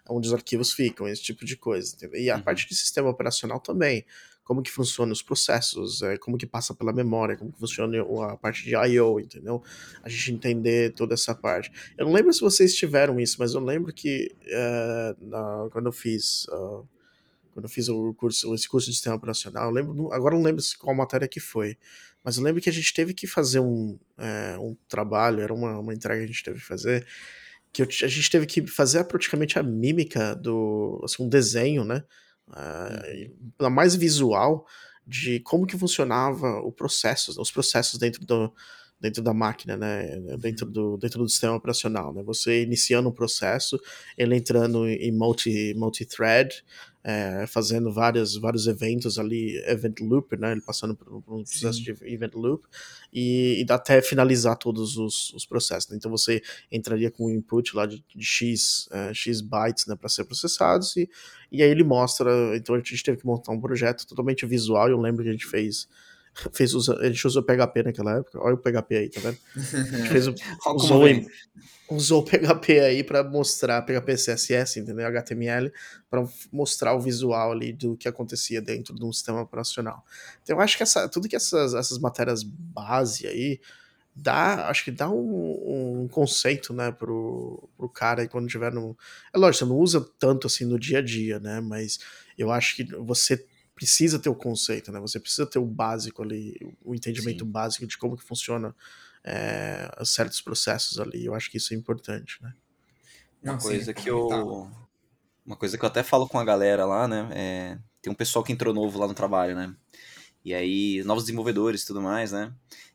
[0.08, 2.20] onde os arquivos ficam, esse tipo de coisa, entendeu?
[2.20, 2.42] E a uhum.
[2.42, 4.06] parte de sistema operacional também
[4.44, 8.36] como que funciona os processos, é, como que passa pela memória, como que funciona a
[8.36, 9.60] parte de I.O., entendeu?
[10.04, 11.72] A gente entender toda essa parte.
[11.98, 15.92] Eu não lembro se vocês tiveram isso, mas eu lembro que é, na, quando eu
[15.92, 16.44] fiz...
[16.44, 16.86] Uh,
[17.54, 20.62] quando eu fiz o curso, esse curso de sistema operacional, eu lembro, agora não lembro
[20.80, 21.78] qual matéria que foi,
[22.24, 25.78] mas eu lembro que a gente teve que fazer um, é, um trabalho, era uma,
[25.78, 27.06] uma entrega que a gente teve que fazer,
[27.70, 32.02] que eu, a gente teve que fazer praticamente a mímica do, assim, um desenho, né,
[32.48, 34.66] uh, mais visual
[35.06, 38.50] de como que funcionava o processo, os processos dentro do,
[38.98, 43.78] dentro da máquina, né, dentro do, dentro do sistema operacional, né, você iniciando um processo,
[44.16, 46.64] ele entrando em multi, multi-thread,
[47.04, 51.78] é, fazendo várias, vários eventos ali, event loop, né, ele passando por, por um processo
[51.78, 51.84] Sim.
[51.84, 52.64] de event loop,
[53.12, 55.90] e, e até finalizar todos os, os processos.
[55.90, 55.98] Né?
[55.98, 60.08] Então você entraria com um input lá de, de X, é, X bytes né, para
[60.08, 61.08] ser processados, e,
[61.52, 64.98] e aí ele mostra, então a gente teve que montar um projeto totalmente visual, eu
[64.98, 65.86] lembro que a gente fez
[66.52, 68.38] fez usa, a gente usou PHP naquela época.
[68.40, 69.38] Olha o PHP aí, tá vendo?
[69.56, 71.04] A gente fez, usou,
[71.90, 75.06] usou o PHP aí para mostrar, PHP CSS, entendeu?
[75.06, 75.72] HTML,
[76.10, 80.04] para mostrar o visual ali do que acontecia dentro de um sistema operacional.
[80.42, 83.60] Então eu acho que essa, tudo que essas, essas matérias base aí
[84.14, 88.96] dá, acho que dá um, um conceito, né, pro, pro cara aí quando tiver no...
[89.32, 91.98] É lógico, você não usa tanto assim no dia a dia, né, mas
[92.38, 93.44] eu acho que você
[93.74, 95.00] precisa ter o conceito, né?
[95.00, 97.50] Você precisa ter o básico ali, o entendimento Sim.
[97.50, 98.74] básico de como que funciona
[99.24, 101.24] é, certos processos ali.
[101.24, 102.54] Eu acho que isso é importante, né?
[103.42, 104.70] Uma coisa que eu
[105.44, 107.28] uma coisa que eu até falo com a galera lá, né?
[107.32, 109.74] É, tem um pessoal que entrou novo lá no trabalho, né?
[110.42, 112.52] E aí, novos desenvolvedores e tudo mais, né?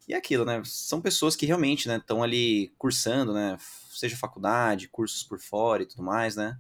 [0.08, 0.62] E é aquilo, né?
[0.66, 3.58] São pessoas que realmente, né, estão ali cursando, né?
[3.92, 6.58] Seja faculdade, cursos por fora e tudo mais, né?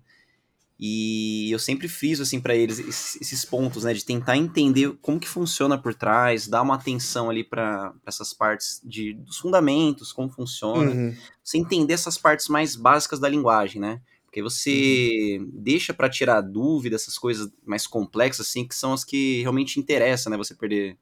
[0.79, 5.27] E eu sempre friso assim para eles esses pontos, né, de tentar entender como que
[5.27, 10.91] funciona por trás, dar uma atenção ali para essas partes de dos fundamentos, como funciona,
[10.91, 11.15] uhum.
[11.43, 13.99] você entender essas partes mais básicas da linguagem, né?
[14.23, 15.49] Porque você uhum.
[15.53, 20.31] deixa para tirar dúvida essas coisas mais complexas assim, que são as que realmente interessam,
[20.31, 20.37] né?
[20.37, 20.97] Você perder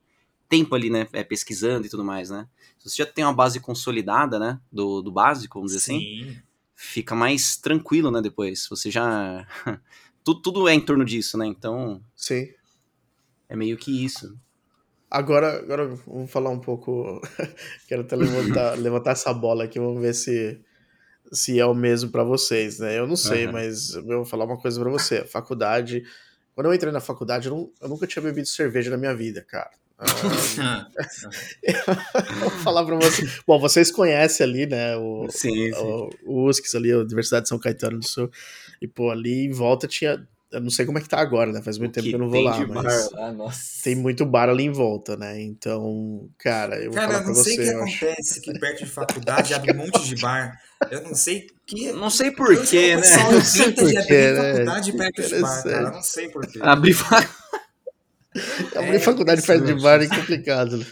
[0.49, 2.47] tempo ali, né, é, pesquisando e tudo mais, né?
[2.79, 6.21] Se você já tem uma base consolidada, né, do, do básico, vamos dizer assim, Sim.
[6.29, 6.41] assim,
[6.77, 8.67] fica mais tranquilo, né, depois.
[8.69, 9.45] Você já...
[10.23, 11.99] tudo, tudo é em torno disso, né, então...
[12.15, 12.47] Sim.
[13.49, 14.37] É meio que isso.
[15.09, 17.19] Agora, agora vamos falar um pouco...
[17.89, 20.61] Quero até levantar, levantar essa bola aqui, vamos ver se,
[21.31, 22.99] se é o mesmo para vocês, né?
[22.99, 23.53] Eu não sei, uhum.
[23.53, 25.25] mas eu vou falar uma coisa para você.
[25.25, 26.03] faculdade...
[26.53, 29.43] Quando eu entrei na faculdade, eu, não, eu nunca tinha bebido cerveja na minha vida,
[29.43, 29.69] cara.
[29.99, 30.87] Ah,
[32.39, 33.39] vou falar pra vocês.
[33.47, 34.95] Bom, vocês conhecem ali, né?
[34.97, 35.79] O, sim, sim.
[35.79, 38.29] o, o USCS ali, a Universidade de São Caetano do Sul.
[38.81, 41.61] E, pô, ali em volta tinha eu não sei como é que tá agora, né?
[41.61, 43.83] Faz muito O tempo que que eu não vou lá, mas bar lá, nossa.
[43.83, 45.41] tem muito bar ali em volta, né?
[45.41, 48.41] Então, cara, eu vou Cara, falar eu pra não sei o que você, eu acontece
[48.41, 50.57] que perto de faculdade abre um monte de bar.
[50.89, 51.91] Eu não sei que.
[51.91, 53.01] Não sei Eu porquê, né?
[53.31, 54.51] Não sei porquê, abrir né?
[54.53, 55.75] faculdade perto de bar, cara.
[55.87, 56.59] Eu não sei porquê.
[56.61, 57.29] Abrir fa-
[58.75, 60.85] Abrir É, faculdade perto de bar é complicado, né?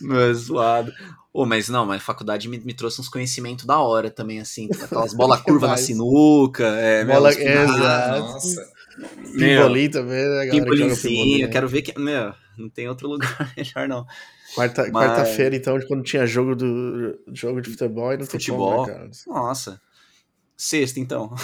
[0.00, 0.92] Não, é zoado.
[1.32, 4.68] Ô, mas não, mas faculdade me, me trouxe uns conhecimentos da hora também, assim.
[4.82, 6.64] Aquelas bola curva na sinuca.
[6.66, 8.72] É, meu, Bola- os é, nossa.
[9.34, 10.50] Meu, Pimbolim também, né, galera?
[10.50, 11.52] pimbolim, Eu né?
[11.52, 11.98] quero ver que.
[11.98, 14.06] Meu, não tem outro lugar melhor, não.
[14.54, 18.84] Quarta, Mas- Quarta-feira, então, quando tinha jogo, do, jogo de futebol, e não Futebol.
[18.84, 19.10] tem como, né?
[19.26, 19.80] Nossa.
[20.56, 21.34] Sexta, então.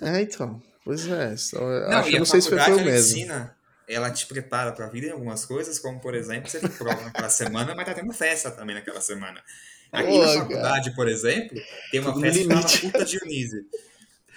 [0.00, 0.60] É, então.
[0.84, 1.36] Pois é.
[1.36, 2.90] Só, Não, acho não sei se foi, o mesmo.
[3.18, 3.54] ensina,
[3.88, 7.30] ela te prepara pra vida em algumas coisas, como, por exemplo, você tem prova naquela
[7.30, 9.42] semana, mas tá tendo festa também naquela semana.
[9.90, 10.38] Aqui na cara.
[10.40, 11.58] faculdade, por exemplo,
[11.90, 12.68] tem uma Tudo festa chamada.
[12.80, 13.64] Puta Dionísio.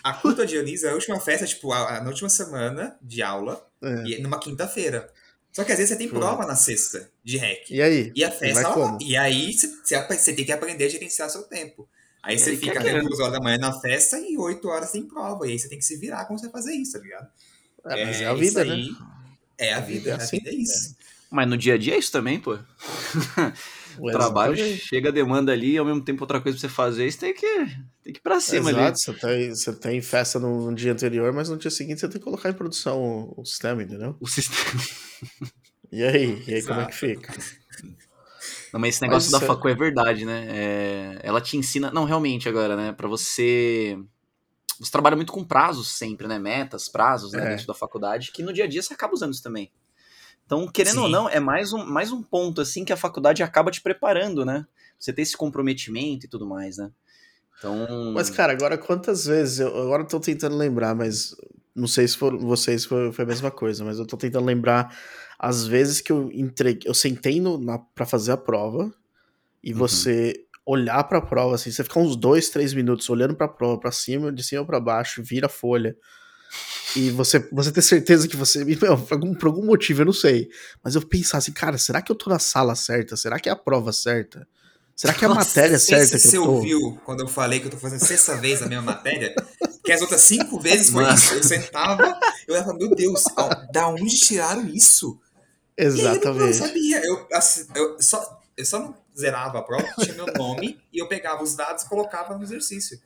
[0.03, 3.63] A Puta Dionísio é a última festa, tipo, a, a- na última semana de aula,
[3.83, 4.03] É.
[4.07, 5.09] e numa quinta-feira.
[5.51, 7.69] Só que às vezes você tem prova na sexta, de REC.
[7.71, 8.11] E aí?
[8.15, 8.97] E a festa, ela- como?
[9.01, 11.87] e aí você, você- você tem que aprender a gerenciar seu tempo.
[12.23, 15.03] Aí você Ele fica até duas horas da manhã na festa e oito horas tem
[15.05, 15.45] prova.
[15.45, 17.27] E aí você tem que se virar como você vai fazer isso, tá ligado?
[17.87, 18.75] É, mas é, É, a vida, né?
[19.61, 20.95] É a A vida é a assim, vida é isso.
[21.29, 22.57] Mas no dia a dia é isso também, pô.
[24.11, 24.85] Trabalho, Exatamente.
[24.87, 27.47] chega a demanda ali, ao mesmo tempo outra coisa pra você fazer, você tem que,
[28.03, 28.79] tem que ir pra cima ali.
[28.79, 32.07] Exato, você tem, você tem festa no, no dia anterior, mas no dia seguinte você
[32.09, 32.99] tem que colocar em produção
[33.37, 34.15] o, o sistema, entendeu?
[34.19, 34.81] O sistema.
[35.91, 36.41] E aí?
[36.47, 37.33] E aí como é que fica?
[38.73, 40.47] Não, mas esse Mas negócio da isso é- facu é verdade, né?
[40.49, 41.91] É, ela te ensina.
[41.91, 42.93] Não, realmente, agora, né?
[42.93, 43.97] Pra você.
[44.81, 46.39] Você trabalha muito com prazos sempre, né?
[46.39, 47.45] Metas, prazos, né?
[47.45, 47.49] É.
[47.51, 49.71] Dentro da faculdade, que no dia a dia você acaba usando isso também.
[50.45, 51.11] Então, querendo ou Sim.
[51.11, 54.65] não, é mais um, mais um ponto, assim, que a faculdade acaba te preparando, né?
[54.99, 56.91] Você ter esse comprometimento e tudo mais, né?
[57.57, 58.11] Então.
[58.13, 59.59] Mas, cara, agora quantas vezes.
[59.59, 61.35] Eu, agora eu tô tentando lembrar, mas.
[61.73, 64.93] Não sei se for vocês foi, foi a mesma coisa, mas eu tô tentando lembrar
[65.39, 66.89] as vezes que eu entreguei.
[66.89, 68.93] Eu sentei no, na, pra fazer a prova
[69.63, 69.77] e Uhum.
[69.79, 73.91] você olhar pra prova, assim, você ficar uns dois, três minutos olhando pra prova, pra
[73.91, 75.95] cima, de cima pra baixo, vira a folha.
[76.95, 78.63] E você, você ter certeza que você.
[78.81, 80.49] Meu, por, algum, por algum motivo, eu não sei.
[80.83, 83.15] Mas eu pensar assim, cara, será que eu tô na sala certa?
[83.15, 84.47] Será que é a prova certa?
[84.95, 86.51] Será que é a Nossa, matéria certa se que você eu tô?
[86.51, 89.33] ouviu quando eu falei que eu tô fazendo sexta vez a mesma matéria,
[89.83, 91.15] que as outras cinco vezes foi Mano.
[91.15, 91.33] isso.
[91.33, 95.19] Eu sentava, eu falava, meu Deus, ó, da onde tiraram isso?
[95.77, 96.57] E aí eu não- Exatamente.
[96.57, 97.03] sabia.
[97.03, 101.07] Eu, assim, eu, só, eu só não zerava a prova, tinha meu nome, e eu
[101.07, 102.99] pegava os dados e colocava no exercício.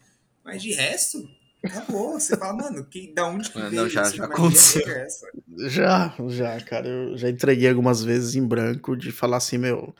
[0.43, 1.27] Mas de resto,
[1.63, 2.19] acabou.
[2.19, 4.15] Você fala, mano, que, da onde que veio não, já- isso?
[4.17, 4.87] já aconteceu.
[4.87, 5.27] é essa?
[5.67, 6.87] Já, já, cara.
[6.87, 9.95] Eu já entreguei algumas vezes em branco de falar assim, meu,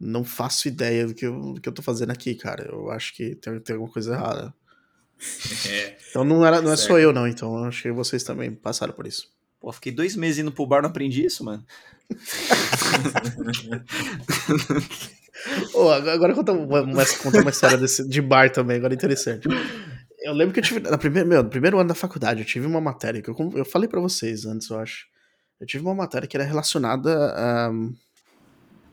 [0.00, 2.64] não faço ideia do que eu, do que eu tô fazendo aqui, cara.
[2.70, 4.54] Eu acho que tem, tem alguma coisa errada.
[5.70, 7.26] É, Então não, era, não é só eu, não.
[7.26, 9.28] Então eu acho que vocês também passaram por isso.
[9.60, 11.64] Pô, fiquei dois meses indo pro bar, não aprendi isso, mano.
[15.74, 19.46] Ô, agora conta uma, uma, conta uma história desse, de bar também, agora é interessante.
[20.20, 22.66] Eu lembro que eu tive, na primeira, meu, no primeiro ano da faculdade, eu tive
[22.66, 25.06] uma matéria que eu, eu falei pra vocês antes, eu acho.
[25.60, 27.70] Eu tive uma matéria que era relacionada a.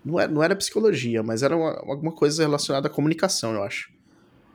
[0.04, 3.90] Não era, não era psicologia, mas era uma- alguma coisa relacionada à comunicação, eu acho.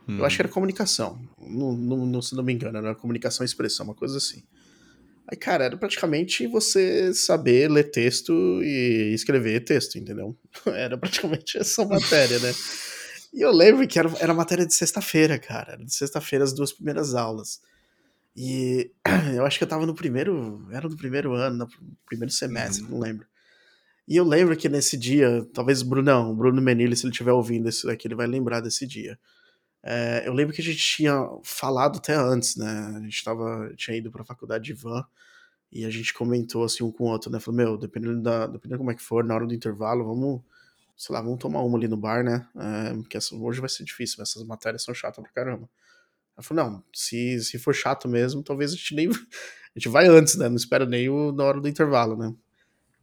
[0.09, 1.19] Eu acho que era comunicação.
[1.41, 4.43] Não, não, não, se não me engano, era comunicação e expressão, uma coisa assim.
[5.29, 10.37] Aí, cara, era praticamente você saber ler texto e escrever texto, entendeu?
[10.67, 12.53] Era praticamente essa matéria, né?
[13.35, 15.73] E eu lembro que era, era matéria de sexta-feira, cara.
[15.73, 17.61] Era de sexta-feira as duas primeiras aulas.
[18.37, 18.91] E
[19.37, 20.67] eu acho que eu tava no primeiro.
[20.71, 21.69] Era no primeiro ano, no
[22.07, 22.91] primeiro semestre, Uhum.
[22.93, 23.27] não lembro.
[24.09, 27.89] E eu lembro que nesse dia, talvez Brunão, Bruno Menili, se ele estiver ouvindo isso
[27.89, 29.19] daqui, ele vai lembrar desse dia.
[29.89, 32.93] É, eu lembro que a gente tinha falado até antes, né?
[32.97, 35.05] A gente tava, tinha ido pra faculdade de van
[35.71, 37.39] e a gente comentou assim um com o outro, né?
[37.39, 40.43] Falou, meu, dependendo, da, dependendo como é que for, na hora do intervalo, vamos,
[40.97, 42.49] sei lá, vamos tomar uma ali no bar, né?
[42.57, 45.71] É, porque essa, hoje vai ser difícil, essas matérias são chatas pra caramba.
[46.37, 49.09] Ela falou, não, se, se for chato mesmo, talvez a gente nem.
[49.77, 50.49] A gente vai antes, né?
[50.49, 52.35] Não espera nem o, na hora do intervalo, né?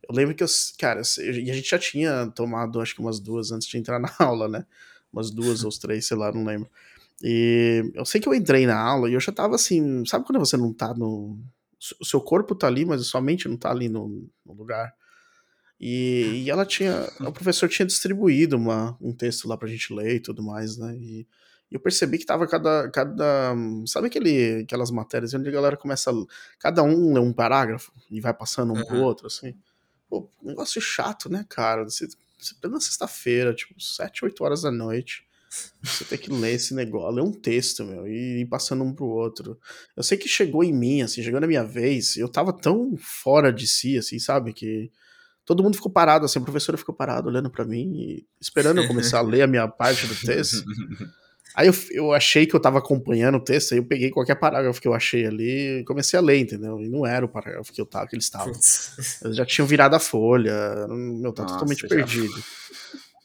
[0.09, 0.47] Eu lembro que eu,
[0.79, 4.09] cara, e a gente já tinha tomado acho que umas duas antes de entrar na
[4.19, 4.65] aula, né?
[5.13, 6.69] Umas duas ou três, sei lá, não lembro.
[7.21, 10.39] E eu sei que eu entrei na aula e eu já tava assim, sabe quando
[10.39, 11.39] você não tá no.
[12.01, 14.93] O seu corpo tá ali, mas a sua mente não tá ali no, no lugar.
[15.79, 17.11] E, e ela tinha.
[17.21, 20.95] O professor tinha distribuído uma, um texto lá pra gente ler e tudo mais, né?
[20.95, 21.27] E,
[21.71, 22.89] e eu percebi que tava cada.
[22.89, 23.53] cada
[23.85, 26.11] sabe aquele, aquelas matérias onde a galera começa.
[26.11, 26.25] a-
[26.59, 29.03] Cada um lê um parágrafo e vai passando um pro Uhum.
[29.03, 29.55] outro, assim.
[30.09, 31.83] Pô, negócio chato, né, cara?
[31.83, 32.07] Você,
[32.63, 35.25] na sexta-feira, tipo, sete, oito horas da noite.
[35.83, 39.05] Você tem que ler esse negócio, ler um texto, meu, e ir passando um pro
[39.05, 39.59] outro.
[39.95, 43.53] Eu sei que chegou em mim, assim, chegou na minha vez, eu tava tão fora
[43.53, 44.91] de si, assim, sabe, que
[45.45, 48.87] todo mundo ficou parado, assim, a professora ficou parada olhando para mim e esperando eu
[48.87, 50.63] começar a ler a minha parte do texto.
[51.55, 54.81] Aí eu, eu achei que eu tava acompanhando o texto, aí eu peguei qualquer parágrafo
[54.81, 56.79] que eu achei ali e comecei a ler, entendeu?
[56.79, 58.53] E não era o parágrafo que, eu tava, que eles estavam.
[59.23, 62.33] Eles já tinham virado a folha, meu, tá Nossa, totalmente perdido.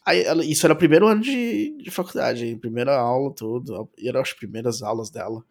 [0.05, 3.91] Aí, isso era o primeiro ano de, de faculdade, primeira aula, tudo.
[3.99, 5.45] E eram as primeiras aulas dela.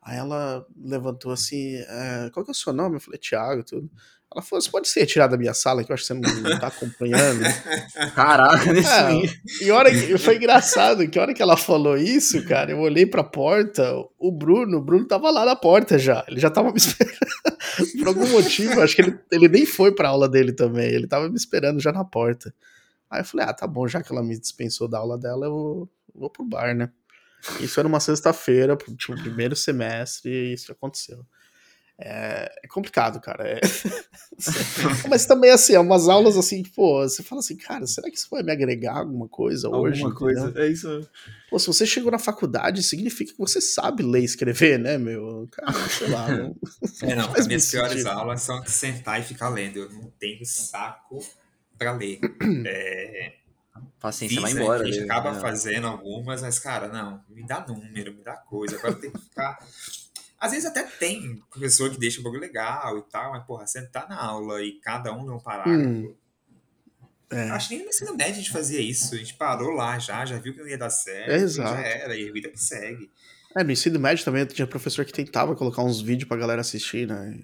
[0.00, 2.96] Aí ela levantou assim, é, qual que é o seu nome?
[2.96, 3.90] Eu falei, Thiago, tudo.
[4.36, 6.50] Ela falou, você pode ser retirado da minha sala, que eu acho que você não,
[6.50, 7.40] não tá acompanhando.
[8.14, 12.44] Caraca, nesse é, e hora que, foi engraçado, que a hora que ela falou isso,
[12.44, 16.38] cara, eu olhei pra porta, o Bruno, o Bruno tava lá na porta já, ele
[16.38, 17.16] já tava me esperando.
[17.98, 21.30] Por algum motivo, acho que ele, ele nem foi pra aula dele também, ele tava
[21.30, 22.52] me esperando já na porta.
[23.10, 25.50] Aí eu falei, ah, tá bom, já que ela me dispensou da aula dela, eu
[25.50, 26.90] vou, vou pro bar, né?
[27.58, 31.24] Isso era uma sexta-feira, tipo, primeiro semestre, e isso aconteceu.
[31.98, 33.48] É, é complicado, cara.
[33.48, 33.60] É...
[35.08, 38.28] Mas também, assim, é umas aulas assim, pô, você fala assim, cara, será que isso
[38.30, 40.02] vai me agregar alguma coisa alguma hoje?
[40.02, 41.08] Alguma coisa, é isso.
[41.48, 45.48] Pô, se você chegou na faculdade, significa que você sabe ler e escrever, né, meu?
[45.50, 46.28] Cara, sei lá.
[46.28, 46.56] Não...
[47.02, 49.78] É, não, as minhas piores aulas são de sentar e ficar lendo.
[49.78, 51.18] Eu não tenho saco
[51.78, 52.20] para ler.
[52.66, 53.32] É,
[54.00, 54.82] Paciência vai embora.
[54.82, 55.40] A gente acaba né?
[55.40, 58.76] fazendo algumas, mas, cara, não, me dá número, me dá coisa.
[58.76, 59.58] Agora tem que ficar.
[60.38, 64.08] Às vezes até tem professor que deixa o bagulho legal e tal, mas, porra, sentar
[64.08, 65.68] na aula e cada um não parar.
[65.68, 66.14] Hum.
[67.30, 67.50] É.
[67.50, 69.14] Acho que nem no ensino médio a gente fazia isso.
[69.14, 71.30] A gente parou lá já, já viu que não ia dar certo.
[71.30, 71.74] É, exato.
[71.74, 73.10] Já era, e a vida que segue.
[73.56, 77.08] É, no ensino médio também tinha professor que tentava colocar uns vídeos pra galera assistir,
[77.08, 77.38] né?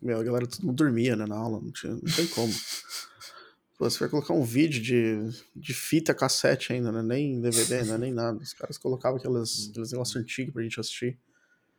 [0.00, 2.52] Meu, a galera todo mundo dormia né, na aula, não, tinha, não tem como.
[3.78, 7.02] Pô, você vai colocar um vídeo de, de fita cassete ainda, né?
[7.02, 7.98] Nem DVD, né?
[7.98, 8.38] Nem nada.
[8.38, 11.18] Os caras colocavam aquelas, aqueles negócios antigos pra gente assistir.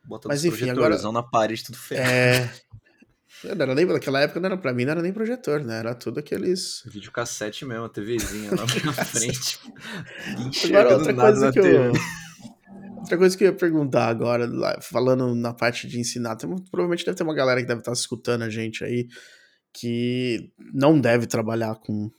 [0.06, 1.00] Bota Mas enfim, agora.
[1.10, 2.10] na parede, tudo ferrado.
[2.10, 2.50] É.
[3.44, 5.78] Não era nem, naquela época não era pra mim, não era nem projetor, né?
[5.78, 6.82] Era tudo aqueles.
[6.86, 9.58] Vídeo cassete mesmo, a TVzinha lá na frente.
[10.64, 11.92] agora, outra coisa que eu.
[12.98, 14.48] Outra coisa que eu ia perguntar agora,
[14.80, 18.42] falando na parte de ensinar, tem, provavelmente deve ter uma galera que deve estar escutando
[18.42, 19.06] a gente aí
[19.72, 22.10] que não deve trabalhar com,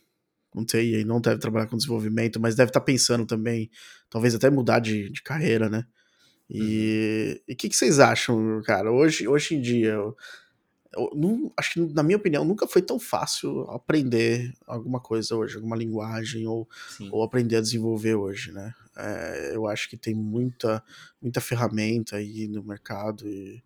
[0.49, 3.69] com TI, não deve trabalhar com desenvolvimento, mas deve estar pensando também,
[4.09, 5.83] talvez até mudar de, de carreira, né?
[6.49, 7.55] E o uhum.
[7.57, 8.91] que, que, vocês acham, cara?
[8.91, 10.15] Hoje, hoje em dia, eu,
[10.95, 15.55] eu não, acho que, na minha opinião, nunca foi tão fácil aprender alguma coisa hoje,
[15.55, 16.67] alguma linguagem, ou,
[17.11, 18.73] ou aprender a desenvolver hoje, né?
[18.95, 20.83] É, eu acho que tem muita,
[21.21, 23.61] muita ferramenta aí no mercado e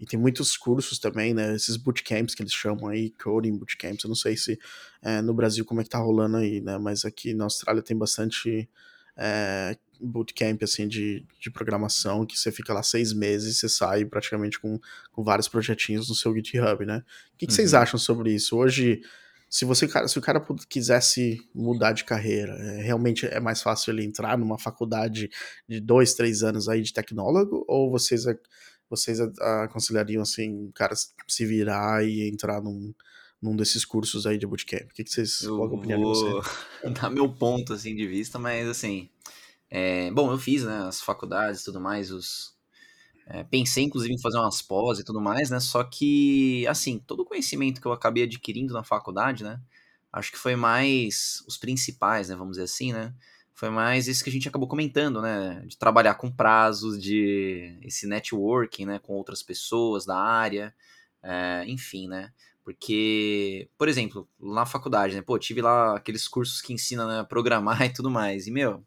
[0.00, 1.54] e tem muitos cursos também, né?
[1.54, 4.02] Esses bootcamps que eles chamam aí, coding bootcamps.
[4.02, 4.58] Eu não sei se
[5.02, 6.78] é, no Brasil como é que tá rolando aí, né?
[6.78, 8.66] Mas aqui na Austrália tem bastante
[9.14, 14.04] é, bootcamp, assim, de, de programação, que você fica lá seis meses e você sai
[14.04, 14.78] praticamente com,
[15.12, 17.04] com vários projetinhos no seu GitHub, né?
[17.34, 17.56] O que, que uhum.
[17.56, 18.56] vocês acham sobre isso?
[18.56, 19.02] Hoje,
[19.48, 24.04] se você se o cara quisesse mudar de carreira, é, realmente é mais fácil ele
[24.04, 25.28] entrar numa faculdade
[25.68, 28.24] de dois, três anos aí de tecnólogo, ou vocês
[28.90, 32.92] vocês aconselhariam, assim, cara, se virar e entrar num,
[33.40, 34.90] num desses cursos aí de bootcamp?
[34.90, 36.50] O que, que vocês, eu qual a opinião de você?
[37.00, 39.08] dar meu ponto, assim, de vista, mas, assim,
[39.70, 42.54] é, bom, eu fiz, né, as faculdades e tudo mais, os...
[43.26, 47.20] É, pensei, inclusive, em fazer umas pós e tudo mais, né, só que, assim, todo
[47.20, 49.60] o conhecimento que eu acabei adquirindo na faculdade, né,
[50.12, 53.14] acho que foi mais os principais, né, vamos dizer assim, né,
[53.60, 55.62] foi mais isso que a gente acabou comentando, né?
[55.66, 58.98] De trabalhar com prazos, de esse networking, né?
[58.98, 60.74] Com outras pessoas da área,
[61.22, 62.32] é, enfim, né?
[62.64, 65.20] Porque, por exemplo, na faculdade, né?
[65.20, 68.46] Pô, tive lá aqueles cursos que ensinam né, a programar e tudo mais.
[68.46, 68.82] E, meu,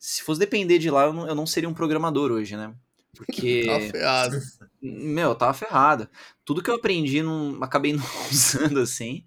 [0.00, 2.74] se fosse depender de lá, eu não, eu não seria um programador hoje, né?
[3.14, 3.64] Porque.
[3.68, 4.40] tava ferrado.
[4.80, 6.08] Meu, tava ferrado.
[6.42, 9.22] Tudo que eu aprendi, não, acabei não usando assim.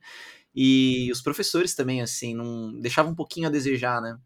[0.55, 4.17] E os professores também, assim, não deixavam um pouquinho a desejar, né?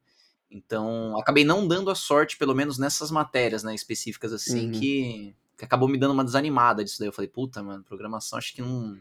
[0.49, 4.71] Então, acabei não dando a sorte, pelo menos nessas matérias, né, específicas assim, uhum.
[4.71, 7.09] que, que, acabou me dando uma desanimada disso daí.
[7.09, 8.97] Eu falei, puta, mano, programação acho que não.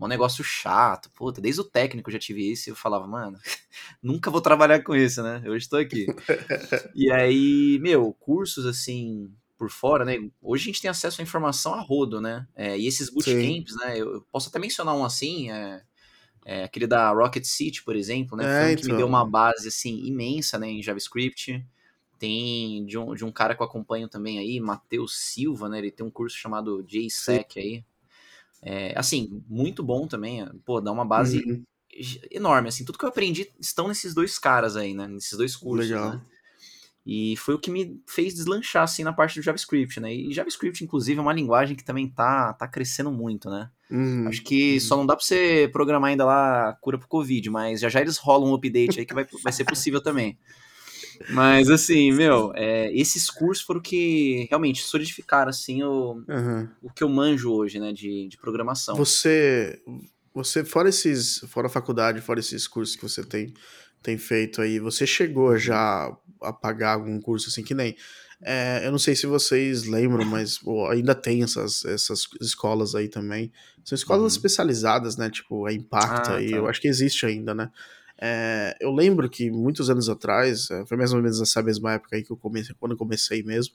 [0.00, 3.38] Um negócio chato, puta, desde o técnico eu já tive isso e eu falava, mano,
[4.02, 5.42] nunca vou trabalhar com isso, né?
[5.44, 6.06] Eu estou aqui.
[6.94, 10.16] e aí, meu, cursos assim, por fora, né?
[10.40, 12.46] Hoje a gente tem acesso à informação a rodo, né?
[12.56, 13.92] É, e esses bootcamps, né?
[13.98, 15.82] Eu, eu, posso até mencionar um assim, é,
[16.46, 18.44] é, aquele da Rocket City, por exemplo, né?
[18.44, 19.30] É, foi um que me deu uma então.
[19.30, 21.62] base assim imensa, né, em JavaScript.
[22.18, 25.78] Tem de um, de um cara que eu acompanho também aí, Matheus Silva, né?
[25.78, 27.84] Ele tem um curso chamado JSEC aí.
[28.62, 30.46] É, assim, muito bom também.
[30.64, 31.64] Pô, dá uma base uhum.
[32.30, 32.84] enorme, assim.
[32.84, 35.06] Tudo que eu aprendi estão nesses dois caras aí, né?
[35.06, 36.10] Nesses dois cursos, Legal.
[36.10, 36.20] né?
[37.04, 40.14] E foi o que me fez deslanchar, assim, na parte do JavaScript, né?
[40.14, 43.70] E JavaScript, inclusive, é uma linguagem que também tá, tá crescendo muito, né?
[43.90, 44.80] Uhum, Acho que uhum.
[44.80, 48.18] só não dá pra você programar ainda lá cura pro Covid, mas já já eles
[48.18, 50.38] rolam um update aí que vai, vai ser possível também.
[51.28, 56.68] Mas, assim, meu, é, esses cursos foram que realmente solidificaram, assim, o, Uhum.
[56.82, 58.96] o que eu manjo hoje, né, de, de programação.
[58.96, 59.80] Você,
[60.34, 63.52] você fora esses, fora a faculdade, fora esses cursos que você tem,
[64.02, 66.10] tem feito aí, você chegou já
[66.42, 67.94] a pagar algum curso assim que nem?
[68.42, 73.06] é, eu não sei se vocês lembram, mas pô, ainda tem essas, essas escolas aí
[73.06, 73.52] também.
[73.84, 74.28] São escolas Uhum.
[74.28, 75.28] especializadas, né?
[75.28, 76.56] Tipo a Impacta Ah, aí, tá.
[76.56, 77.70] eu acho que existe ainda, né?
[78.20, 82.16] É, eu lembro que muitos anos atrás, é, foi mais ou menos nessa mesma época
[82.16, 83.74] aí que eu comecei, quando eu comecei mesmo,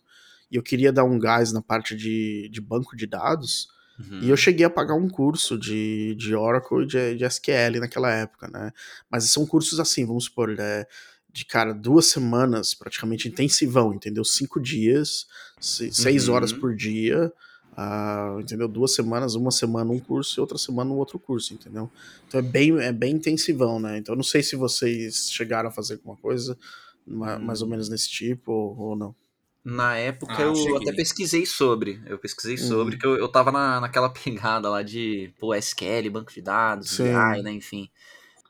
[0.51, 3.67] e eu queria dar um gás na parte de, de banco de dados.
[3.99, 4.19] Uhum.
[4.21, 8.11] E eu cheguei a pagar um curso de, de Oracle e de, de SQL naquela
[8.11, 8.71] época, né?
[9.09, 10.85] Mas são cursos assim, vamos supor, é,
[11.31, 14.23] de cara, duas semanas praticamente intensivão, entendeu?
[14.23, 15.25] Cinco dias,
[15.59, 16.59] se- seis horas Uhum.
[16.59, 17.31] por dia,
[17.75, 18.67] ah, entendeu?
[18.67, 21.89] Duas semanas, uma semana um curso e outra semana um outro curso, entendeu?
[22.27, 23.97] Então é bem, é bem intensivão, né?
[23.97, 26.57] Então eu não sei se vocês chegaram a fazer alguma coisa
[27.05, 27.69] ma- mais ou Hum.
[27.69, 29.15] menos nesse tipo ou, ou não.
[29.63, 30.75] Na época Ah, eu cheguei.
[30.77, 31.99] até pesquisei sobre.
[32.05, 32.57] Eu pesquisei Uhum.
[32.57, 36.99] sobre, que eu, eu tava na, naquela pegada lá de, pô, SQL, banco de dados.
[36.99, 37.89] BI, né, enfim.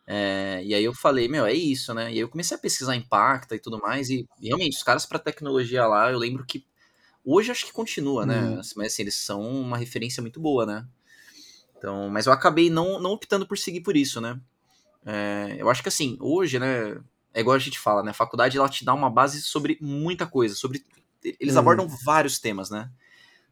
[0.07, 2.05] É, e aí eu falei, meu, é isso, né?
[2.05, 5.05] E aí eu comecei a pesquisar Impacta e tudo mais, e, e realmente, os caras
[5.05, 6.65] pra tecnologia lá, eu lembro que
[7.25, 8.41] hoje acho que continua, né?
[8.41, 8.55] Uhum.
[8.75, 10.85] Mas assim, eles são uma referência muito boa, né?
[11.77, 14.39] Então, mas eu acabei não, não optando por seguir por isso, né?
[15.05, 16.97] É, eu acho que assim, hoje, né?
[17.33, 18.11] É igual a gente fala, né?
[18.11, 20.83] A faculdade ela te dá uma base sobre muita coisa, sobre.
[21.39, 21.59] Eles Uhum.
[21.59, 22.89] abordam vários temas, né?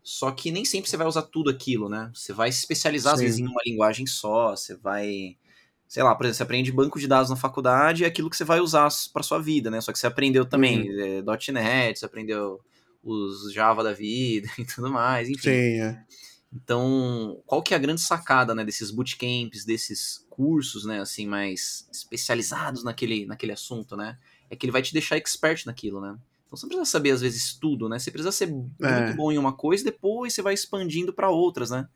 [0.03, 2.11] Só que nem sempre você vai usar tudo aquilo, né?
[2.13, 3.26] Você vai se especializar, às Sim.
[3.26, 5.38] vezes, em uma linguagem só, você vai.
[5.88, 8.43] Sei lá, por exemplo, você aprende banco de dados na faculdade, é aquilo que você
[8.43, 9.80] vai usar para sua vida, né?
[9.80, 11.21] Só que você aprendeu também é,
[11.51, 12.61] .NET, você aprendeu
[13.03, 15.41] os Java da vida e tudo mais, enfim.
[15.41, 16.03] Sim, é.
[16.55, 21.87] Então, qual que é a grande sacada, né, desses bootcamps, desses cursos, né, assim, mais
[21.91, 24.17] especializados naquele, naquele assunto, né?
[24.49, 26.15] É que ele vai te deixar expert naquilo, né?
[26.45, 27.97] Então você não precisa saber, às vezes, tudo, né?
[27.97, 28.49] Você precisa ser
[28.83, 29.01] É.
[29.01, 31.87] muito bom em uma coisa e depois você vai expandindo para outras, né?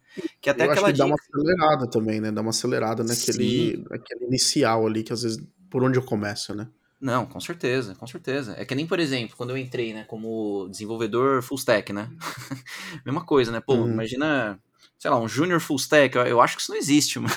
[0.41, 1.15] Que até eu acho aquela que dá dica...
[1.15, 2.31] uma acelerada também, né?
[2.31, 3.85] Dá uma acelerada naquele, Sim.
[3.87, 5.39] naquele inicial ali, que às vezes
[5.69, 6.67] por onde eu começo, né?
[6.99, 8.55] Não, com certeza, com certeza.
[8.57, 12.09] É que nem, por exemplo, quando eu entrei, né, como desenvolvedor full stack, né?
[13.05, 13.59] Mesma coisa, né?
[13.61, 13.91] Pô, Uhum.
[13.91, 14.59] imagina,
[14.97, 17.33] sei lá, um junior full stack, eu, eu acho que isso não existe, mano.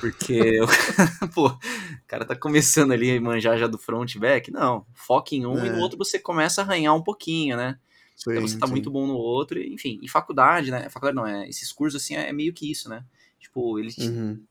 [0.00, 0.58] Porque,
[1.34, 1.58] pô, o
[2.06, 4.50] cara tá começando ali a manjar já do front back.
[4.50, 5.80] Não, foca em um e no É.
[5.80, 7.78] outro você começa a arranhar um pouquinho, né?
[8.16, 8.72] Sim, Então você tá sim.
[8.72, 9.98] muito bom no outro, enfim.
[10.02, 10.88] E faculdade, né?
[10.90, 13.04] Faculdade não, é, esses cursos, assim, é meio que isso, né?
[13.40, 14.44] Tipo, ele Uhum.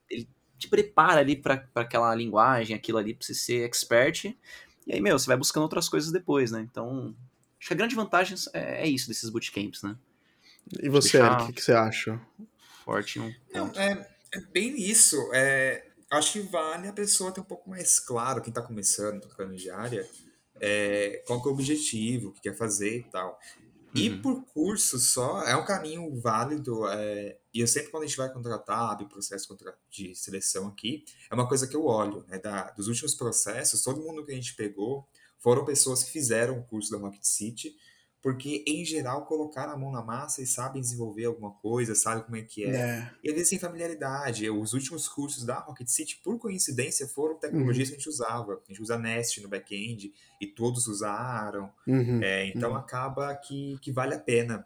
[0.61, 4.25] Te prepara ali pra, pra aquela linguagem, aquilo ali pra você ser expert.
[4.85, 6.61] E aí, meu, você vai buscando outras coisas depois, né?
[6.61, 7.15] Então,
[7.59, 9.97] acho que a grande vantagem é, é isso desses bootcamps, né?
[10.81, 12.21] E você, Eric, o que, que você acha?
[12.85, 13.79] Forte em um Não, ponto.
[13.79, 15.17] é, é bem isso.
[15.33, 19.55] É, acho que vale a pessoa ter um pouco mais claro, quem está começando, tocando
[19.55, 20.07] de área,
[20.59, 23.39] é, qual que é o objetivo, o que quer fazer e tal.
[23.93, 24.21] E Uhum.
[24.21, 26.87] por curso só, é um caminho válido.
[26.87, 29.55] é, e eu sempre, quando a gente vai contratar, abre processo
[29.89, 32.23] de seleção aqui, é uma coisa que eu olho.
[32.27, 36.59] Né, da- dos últimos processos, todo mundo que a gente pegou foram pessoas que fizeram
[36.59, 37.75] o curso da Rocket City,
[38.21, 42.35] porque, em geral, colocaram a mão na massa e sabem desenvolver alguma coisa, sabem como
[42.35, 42.69] é que é.
[42.75, 43.11] É.
[43.23, 44.47] E às vezes tem familiaridade.
[44.49, 48.53] Os últimos cursos da Rocket City, por coincidência, foram tecnologias que a gente usava.
[48.53, 51.71] A gente usa Nest no back-end e todos usaram.
[51.87, 52.21] Uhum.
[52.21, 52.77] É, então Uhum.
[52.77, 54.65] acaba que, que vale a pena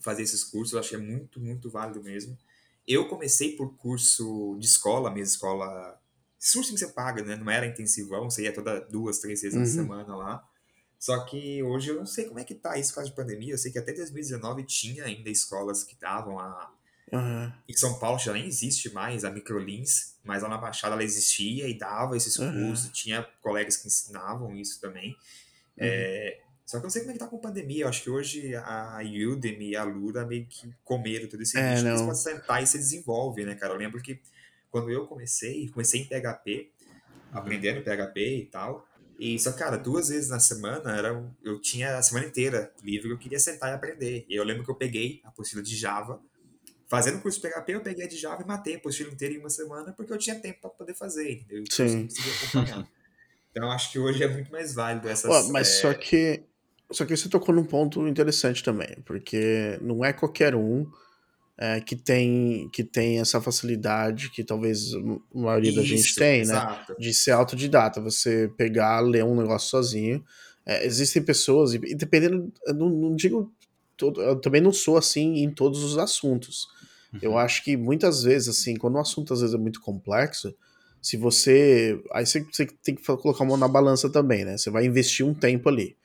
[0.00, 0.72] fazer esses cursos.
[0.72, 2.38] Eu acho que é muito, muito válido mesmo.
[2.86, 6.00] Eu comecei por curso de escola, mesmo escola.
[6.52, 7.34] Curso que você paga, né?
[7.34, 9.66] Não era intensivão, você ia toda duas, três vezes na Uhum.
[9.66, 10.47] semana lá.
[10.98, 13.54] Só que hoje eu não sei como é que tá isso por causa de pandemia.
[13.54, 16.72] Eu sei que até 2019 tinha ainda escolas que davam a,
[17.12, 17.52] Aham.
[17.68, 21.68] em São Paulo já nem existe mais a Microlins, mas lá na Baixada ela existia
[21.68, 22.68] e dava esses Uhum.
[22.68, 25.16] cursos, tinha colegas que ensinavam isso também.
[25.76, 28.10] É, só que eu não sei como é que tá com pandemia, eu acho que
[28.10, 32.62] hoje a Udemy e a Lura meio que comeram todo esse É, bicho, pode sentar
[32.62, 33.74] e se desenvolve, né, cara?
[33.74, 34.20] Eu lembro que
[34.70, 36.70] quando eu comecei, comecei em PHP,
[37.32, 38.87] aprendendo PHP e tal,
[39.18, 43.18] e só, cara, duas vezes na semana era, eu tinha a semana inteira livre, eu
[43.18, 44.24] queria sentar e aprender.
[44.28, 46.20] E eu lembro que eu peguei a apostila de Java,
[46.86, 49.38] fazendo curso de PHP, eu peguei a de Java e matei a apostila inteira em
[49.38, 51.58] uma semana, porque eu tinha tempo para poder fazer, entendeu?
[51.58, 52.04] E o curso Sim.
[52.04, 52.88] conseguia acompanhar.
[53.50, 55.30] Então, eu acho que hoje é muito mais válido essas...
[55.30, 56.42] Ó, mas é, só que.
[56.90, 60.90] Só que você tocou num ponto interessante também, porque não é qualquer um
[61.58, 66.38] é, que, tem, que tem essa facilidade que talvez a maioria da gente Isso, tem,
[66.38, 66.42] né?
[66.42, 66.96] exato.
[66.98, 70.24] De ser autodidata, você pegar, ler um negócio sozinho.
[70.64, 73.52] é, existem pessoas, e dependendo, eu não, não digo,
[73.96, 76.68] todo, eu também não sou assim em todos os assuntos.
[77.12, 77.18] Uhum.
[77.22, 80.54] Eu acho que muitas vezes, assim, quando o assunto às vezes é muito complexo,
[81.00, 82.00] se você.
[82.12, 84.56] Aí você, você tem que colocar a mão na balança também, né?
[84.58, 85.96] Você vai investir um tempo ali.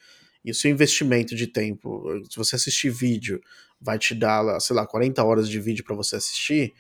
[0.45, 3.41] E o seu investimento de tempo, se você assistir vídeo,
[3.84, 6.74] vai te dar, sei lá, 40 horas de vídeo para você assistir,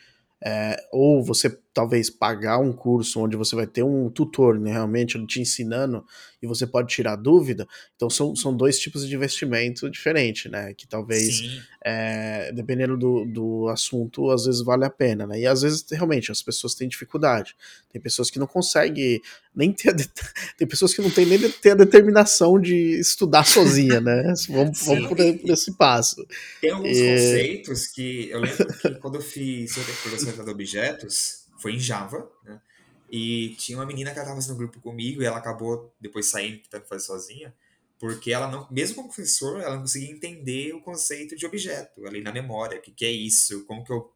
[0.43, 5.23] é, ou você talvez pagar um curso onde você vai ter um tutor né, realmente
[5.25, 6.05] te ensinando
[6.41, 7.67] e você pode tirar dúvida.
[7.95, 10.73] Então são, são dois tipos de investimento diferentes, né?
[10.73, 15.39] Que talvez, é, dependendo do, do assunto, às vezes vale a pena, né?
[15.39, 17.55] E às vezes realmente as pessoas têm dificuldade.
[17.91, 19.21] Tem pessoas que não conseguem
[19.55, 19.95] nem ter a,
[20.57, 24.33] tem pessoas que não têm nem ter a determinação de estudar sozinha, né?
[24.49, 26.27] Vamos, vamos por, por, esse passo.
[26.59, 27.09] Tem alguns e...
[27.09, 32.61] conceitos que eu lembro que quando eu fiz programação de objetos foi em Java, né?
[33.09, 36.85] E tinha uma menina que estava no grupo comigo e ela acabou depois saindo tentando
[36.85, 37.53] fazer sozinha,
[37.99, 42.21] porque ela não, mesmo como professor, ela não conseguia entender o conceito de objeto ali
[42.21, 44.11] na memória, o que, que é isso, como que eu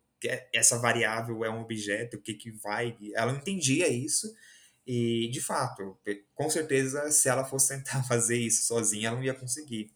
[0.51, 4.33] essa variável é um objeto, o que que vai, ela não entendia isso.
[4.85, 5.97] E de fato,
[6.33, 9.91] com certeza, se ela fosse tentar fazer isso sozinha, ela não ia conseguir.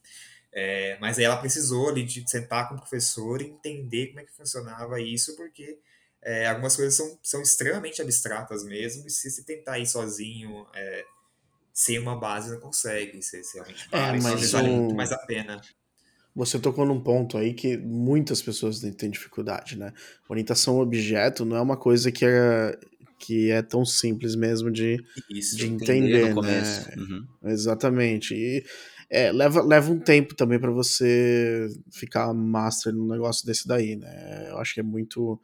[0.54, 4.26] É, mas aí ela precisou ali, de sentar com o professor e entender como é
[4.26, 5.80] que funcionava isso, porque
[6.24, 11.04] é, algumas coisas são, são extremamente abstratas mesmo, e se você tentar ir sozinho, é,
[11.74, 13.22] sem uma base, não consegue.
[13.22, 15.62] Você, você realmente é, mas vale muito mais a pena.
[16.36, 19.92] Você tocou num ponto aí que muitas pessoas têm dificuldade, né?
[20.30, 22.78] Orientação objeto não é uma coisa que é,
[23.20, 26.64] que é tão simples mesmo de, Isso, de entender, né?
[26.98, 27.28] Uhum.
[27.44, 28.34] Exatamente.
[28.34, 28.64] E
[29.10, 34.48] é, leva, leva um tempo também para você ficar master num negócio desse daí, né?
[34.50, 35.38] Eu acho que é muito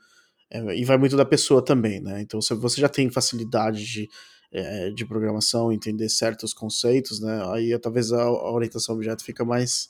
[0.50, 2.22] é, e vai muito da pessoa também, né?
[2.22, 4.10] Então, se você já tem facilidade de,
[4.52, 7.42] é, de programação, entender certos conceitos, né?
[7.52, 9.90] Aí talvez a, a orientação a objeto fica mais,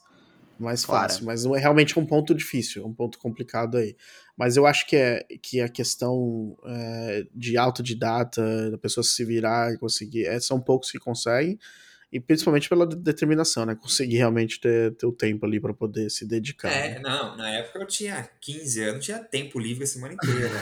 [0.59, 1.09] mais claro.
[1.09, 1.25] fácil.
[1.25, 3.95] Mas não é realmente um ponto difícil, um ponto complicado aí.
[4.35, 9.73] Mas eu acho que, é, que a questão é, de autodidata, da pessoa se virar
[9.73, 11.57] e conseguir, é, são poucos que conseguem
[12.11, 13.75] e principalmente pela determinação, né?
[13.75, 16.69] Conseguir realmente ter, ter o tempo ali para poder se dedicar.
[16.69, 16.99] É, né?
[16.99, 20.55] não, na época eu tinha 15 anos, tinha tempo livre a semana inteira.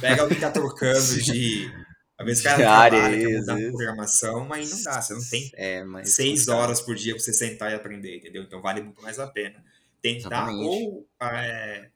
[0.00, 1.70] Pega alguém que tá trocando de.
[2.16, 5.84] Às vezes o cara trabalha, quer mudar programação, mas não dá, você não tem é,
[6.04, 8.42] seis horas por dia pra você sentar e aprender, entendeu?
[8.42, 9.64] Então vale muito mais a pena.
[10.00, 10.68] Tentar Exatamente.
[10.68, 11.88] ou é,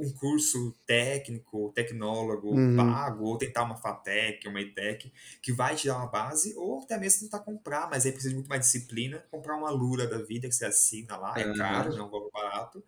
[0.00, 2.76] um curso técnico, tecnólogo, uhum.
[2.76, 6.98] pago, ou tentar uma FATEC, uma ETEC, que vai te dar uma base, ou até
[6.98, 10.48] mesmo tentar comprar, mas aí precisa de muito mais disciplina, comprar uma Lura da vida
[10.48, 11.54] que você assina lá, é uhum.
[11.54, 12.82] caro, não é um valor barato,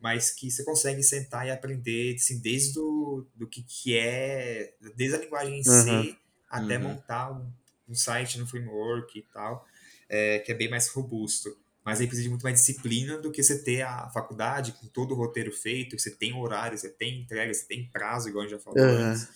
[0.00, 5.16] mas que você consegue sentar e aprender, assim, desde do, do que, que é, desde
[5.16, 5.82] a linguagem em uhum.
[5.82, 6.84] si, até uhum.
[6.84, 7.46] montar um,
[7.88, 9.66] um site no framework e tal,
[10.08, 13.42] é, que é bem mais robusto mas aí precisa de muito mais disciplina do que
[13.42, 17.52] você ter a faculdade com todo o roteiro feito, você tem horário, você tem entrega,
[17.52, 19.10] você tem prazo, igual a gente já falou uhum.
[19.10, 19.28] antes.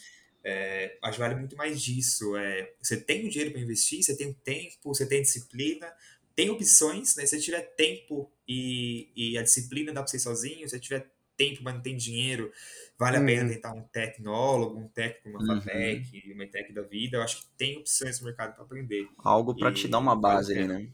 [0.43, 2.35] É, acho que vale muito mais disso.
[2.37, 5.93] É, você tem o dinheiro para investir, você tem o tempo, você tem disciplina,
[6.35, 7.27] tem opções, né?
[7.27, 10.81] Se você tiver tempo e, e a disciplina dá para você ir sozinho, se você
[10.81, 12.51] tiver tempo, mas não tem dinheiro,
[12.99, 13.23] vale uhum.
[13.23, 13.49] a pena uhum.
[13.55, 15.61] tentar um tecnólogo, um técnico, uma uhum.
[15.61, 17.19] FATEC, uma ETEC da vida.
[17.19, 19.07] Eu acho que tem opções no mercado para aprender.
[19.19, 20.89] Algo para te dar uma base ali, né?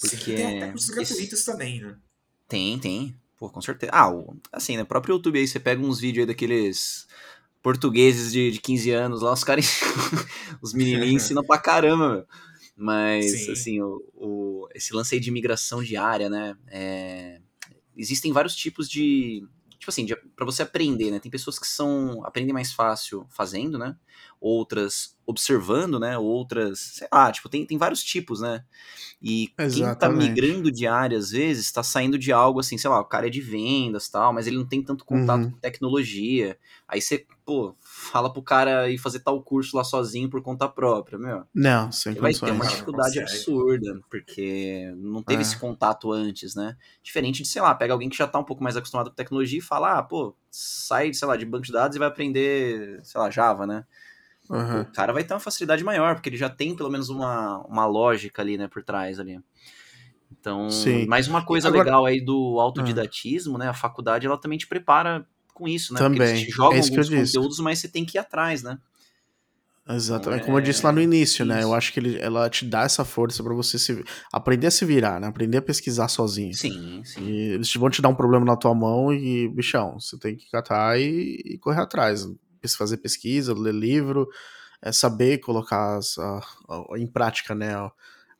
[0.00, 0.34] Porque.
[0.34, 1.96] Tem até cursos gratuitos também, né?
[2.46, 3.14] Tem, tem.
[3.36, 3.92] Pô, com certeza.
[3.94, 4.10] Ah,
[4.52, 7.06] assim, no né, próprio YouTube aí você pega uns vídeos aí daqueles
[7.62, 9.80] portugueses de, de 15 anos lá, os caras.
[10.62, 12.26] os menininhos ensinam pra caramba, meu.
[12.76, 13.52] Mas, Sim.
[13.52, 16.56] assim, o, o, esse lance aí de imigração diária, né?
[16.68, 17.40] É,
[17.96, 19.44] existem vários tipos de.
[19.78, 21.20] Tipo assim, para você aprender, né?
[21.20, 22.24] Tem pessoas que são.
[22.24, 23.96] aprendem mais fácil fazendo, né?
[24.40, 26.16] Outras observando, né?
[26.16, 26.80] Outras.
[26.94, 28.64] Sei lá, tipo, tem, tem vários tipos, né?
[29.20, 29.74] E Exatamente.
[29.74, 33.04] quem tá migrando de área, às vezes, tá saindo de algo assim, sei lá, o
[33.04, 35.50] cara é de vendas tal, mas ele não tem tanto contato uhum.
[35.50, 36.58] com tecnologia.
[36.88, 41.18] Aí você, pô, fala pro cara ir fazer tal curso lá sozinho por conta própria,
[41.18, 41.44] meu.
[41.52, 45.42] Não, sem Vai ter uma dificuldade absurda, porque não teve é.
[45.42, 46.76] esse contato antes, né?
[47.02, 49.58] Diferente de, sei lá, pega alguém que já tá um pouco mais acostumado com tecnologia
[49.58, 53.20] e fala, ah, pô, sai, sei lá, de banco de dados e vai aprender, sei
[53.20, 53.84] lá, Java, né?
[54.48, 54.82] Uhum.
[54.82, 57.84] O cara vai ter uma facilidade maior, porque ele já tem pelo menos uma, uma
[57.84, 59.40] lógica ali, né, por trás ali.
[60.30, 61.04] Então, Sim.
[61.06, 61.84] mais uma coisa Agora...
[61.84, 63.58] legal aí do autodidatismo, uhum.
[63.58, 63.68] né?
[63.68, 65.26] A faculdade ela também te prepara
[65.58, 65.98] com isso, né?
[65.98, 66.18] Também.
[66.18, 68.78] Porque eles te jogam é alguns conteúdos, mas você tem que ir atrás, né?
[69.90, 71.46] Exatamente, então, como eu disse lá no início, isso.
[71.46, 71.62] né?
[71.62, 74.84] Eu acho que ele, ela te dá essa força para você se, aprender a se
[74.84, 75.26] virar, né?
[75.26, 76.52] Aprender a pesquisar sozinho.
[76.52, 77.24] Sim, sim.
[77.24, 80.50] E eles vão te dar um problema na tua mão e, bichão, você tem que
[80.50, 82.26] catar e, e correr atrás
[82.76, 84.28] fazer pesquisa, ler livro,
[84.82, 87.74] é saber colocar as, a, a, em prática, né,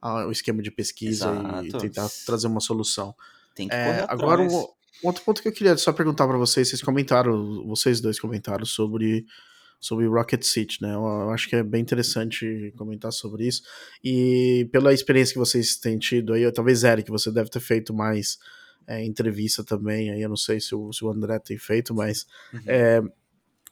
[0.03, 1.79] a, o esquema de pesquisa e, Exato.
[1.79, 3.15] tentar trazer uma solução.
[3.55, 4.67] Tem que É, correr agora, atrás.
[5.03, 8.65] Um, outro ponto que eu queria só perguntar para vocês, vocês comentaram, vocês dois comentaram
[8.65, 9.25] sobre
[9.81, 10.95] sobre Rocket City, né?
[10.95, 13.63] Eu, eu acho que é bem interessante comentar sobre isso.
[14.03, 18.39] E pela experiência que vocês têm tido aí, talvez Eric, você deve ter feito mais
[18.89, 22.27] é, entrevista também, aí eu não sei se o, se o André tem feito, mas
[22.53, 22.61] Uhum.
[22.67, 23.03] é,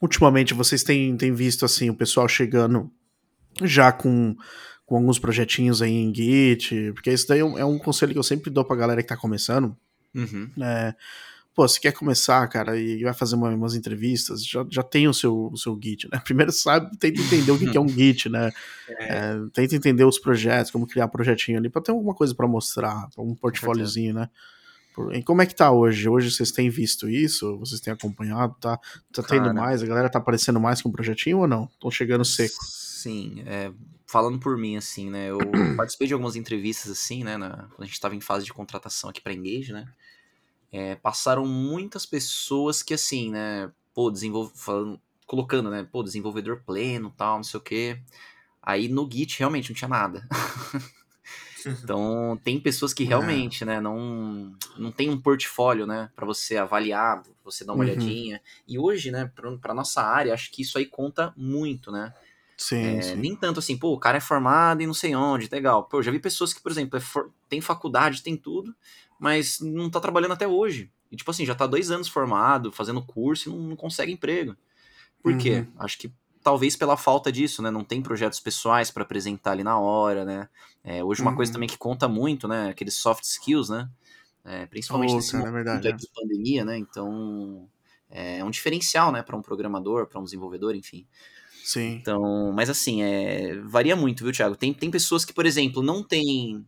[0.01, 2.91] ultimamente vocês têm, têm visto assim o pessoal chegando
[3.63, 4.37] já com,
[4.85, 8.19] com alguns projetinhos aí em Git, porque isso daí é um, é um conselho que
[8.19, 9.77] eu sempre dou pra galera que tá começando.
[10.17, 10.51] Uhum.
[10.61, 10.95] É,
[11.55, 15.15] pô, se quer começar, cara, e vai fazer uma- umas entrevistas, já, já tem o
[15.15, 16.21] seu, o seu Git, né?
[16.25, 18.51] Primeiro sabe, tenta entender o que, que é um Git, né?
[18.89, 23.09] É, tenta entender os projetos, como criar projetinho ali, pra ter alguma coisa pra mostrar,
[23.19, 24.31] um portfóliozinho, né?
[25.13, 26.09] E como é que tá hoje?
[26.09, 27.59] Hoje vocês têm visto isso?
[27.59, 28.57] Vocês têm acompanhado?
[28.59, 28.79] Tá,
[29.13, 29.53] tá tendo Cara.
[29.53, 29.83] mais?
[29.83, 31.65] A galera tá aparecendo mais com projetinho ou não?
[31.65, 32.65] Estão chegando seco?
[32.65, 33.71] Sim, é,
[34.07, 35.29] falando por mim, assim, né?
[35.29, 35.39] Eu
[35.77, 37.37] participei de algumas entrevistas, assim, né?
[37.37, 39.87] na- quando a gente tava em fase de contratação aqui pra Engage, né?
[40.73, 43.71] É, passaram muitas pessoas que, assim, né?
[43.95, 45.87] Pô, desenvolve, falando, colocando, né?
[45.91, 48.01] Pô, desenvolvedor pleno tal, não sei o quê.
[48.63, 50.27] Aí no Git realmente não tinha nada.
[51.83, 57.23] Então, tem pessoas que realmente, né, não, não tem um portfólio, né, para você avaliar,
[57.45, 57.85] você dar uma Uhum.
[57.85, 58.41] olhadinha.
[58.67, 62.13] E hoje, né, pra, pra nossa área, acho que isso aí conta muito, né?
[62.57, 63.23] Sim, É, sim.
[63.23, 65.85] nem tanto assim, pô, o cara é formado em não sei onde, legal.
[65.85, 68.75] Pô, eu já vi pessoas que, por exemplo, é for- tem faculdade, tem tudo,
[69.19, 70.91] mas não tá trabalhando até hoje.
[71.11, 74.57] E, tipo assim, já tá dois anos formado, fazendo curso e não, não consegue emprego.
[75.23, 75.61] Por quê?
[75.61, 75.73] Uhum.
[75.79, 76.13] Acho que
[76.43, 77.71] talvez pela falta disso, né?
[77.71, 80.49] Não tem projetos pessoais para apresentar ali na hora, né?
[80.85, 81.55] É, hoje uma coisa Uhum.
[81.55, 82.71] também que conta muito, né?
[82.71, 83.89] Aqueles soft skills, né?
[84.45, 85.93] É, principalmente Oh, nesse é momento verdade, é.
[85.93, 86.79] de pandemia, né?
[86.79, 87.69] Então
[88.09, 89.23] é um diferencial, né?
[89.23, 91.07] Para um programador, para um desenvolvedor, enfim.
[91.65, 91.95] Sim.
[91.95, 94.55] Então, mas assim, é, varia muito, viu, Thiago?
[94.55, 96.65] Tem, tem pessoas que, por exemplo, não tem,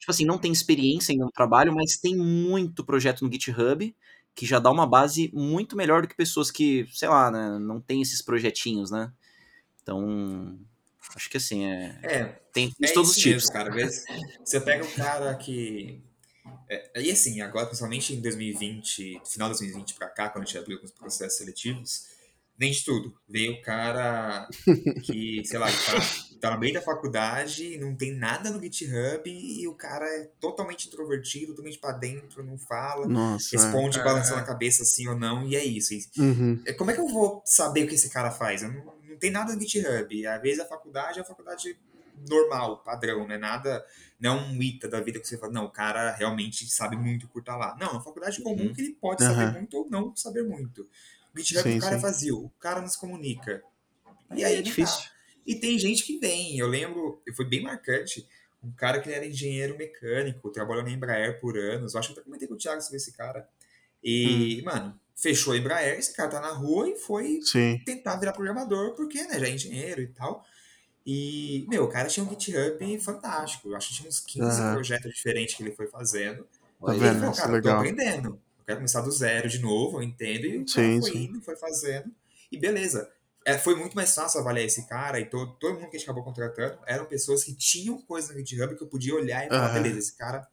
[0.00, 3.94] tipo assim, não tem experiência ainda no trabalho, mas tem muito projeto no GitHub
[4.34, 7.80] que já dá uma base muito melhor do que pessoas que, sei lá, né, não
[7.80, 9.12] tem esses projetinhos, né?
[9.82, 10.58] Então,
[11.14, 13.50] acho que assim, é, É, tem de é todos os tipos.
[13.50, 13.70] mesmo, cara.
[14.44, 16.00] Você pega um cara que.
[16.68, 20.58] É, e assim, agora, principalmente em 2020, final de 2020 pra cá, quando a gente
[20.58, 22.06] abriu alguns processos seletivos,
[22.58, 23.14] nem de tudo.
[23.28, 24.48] Veio o cara
[25.04, 25.98] que, sei lá, tá,
[26.40, 30.88] tá no meio da faculdade, não tem nada no GitHub e o cara é totalmente
[30.88, 33.54] introvertido, totalmente pra dentro, não fala, Nossa.
[33.56, 33.58] é.
[33.58, 34.02] responde É.
[34.04, 35.92] balançando a cabeça sim ou não, e é isso.
[36.18, 36.62] Uhum.
[36.66, 38.62] é, Como é que eu vou saber o que esse cara faz?
[38.62, 40.26] Eu não, não tem nada no GitHub.
[40.26, 41.76] Às vezes a faculdade é a faculdade
[42.28, 43.38] normal, padrão, né?
[43.38, 43.84] Nada,
[44.18, 47.26] não é um ITA da vida que você fala, não, o cara realmente sabe muito
[47.28, 47.76] por estar lá.
[47.80, 48.72] Não, é uma faculdade comum Uhum.
[48.74, 49.34] que ele pode Aham.
[49.34, 50.82] saber muito ou não saber muito.
[51.34, 51.98] O GitHub Sim, o cara sim.
[51.98, 53.62] é vazio, o cara não se comunica.
[54.34, 55.04] E É aí não difícil.
[55.04, 55.19] dá.
[55.50, 56.56] E tem gente que vem.
[56.56, 58.24] Eu lembro, foi bem marcante,
[58.62, 61.92] um cara que era engenheiro mecânico, trabalhou na Embraer por anos.
[61.92, 63.48] Eu acho que eu até comentei com o Thiago sobre esse cara.
[64.00, 67.82] E, mano, fechou a Embraer, esse cara tá na rua e foi Sim.
[67.84, 70.46] tentar virar programador, porque, né, já é engenheiro e tal.
[71.04, 73.70] E, meu, o cara tinha um GitHub fantástico.
[73.70, 74.74] Eu acho que tinha uns 15 Aham.
[74.74, 76.46] projetos diferentes que ele foi fazendo.
[76.80, 77.18] Tá e ele vendo?
[77.18, 77.78] falou, é cara, eu tô legal.
[77.80, 78.28] aprendendo.
[78.28, 80.44] Eu quero começar do zero de novo, eu entendo.
[80.46, 81.24] E o Sim, cara foi sim.
[81.24, 82.08] indo, foi fazendo.
[82.52, 83.10] E beleza.
[83.50, 86.04] É, foi muito mais fácil avaliar esse cara e todo, todo mundo que a gente
[86.04, 89.66] acabou contratando eram pessoas que tinham coisa no GitHub que eu podia olhar e falar,
[89.70, 89.82] Aham.
[89.82, 90.46] beleza, esse cara.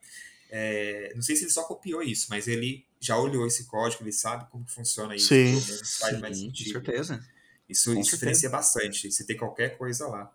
[0.49, 4.11] é, não sei se ele só copiou isso, mas ele já olhou esse código, ele
[4.11, 5.27] sabe como funciona isso.
[5.27, 5.59] Sim.
[5.99, 7.23] faz mais com certeza.
[7.69, 8.15] Isso, Com isso certeza.
[8.15, 9.11] diferencia bastante.
[9.11, 10.31] Se tem qualquer coisa lá.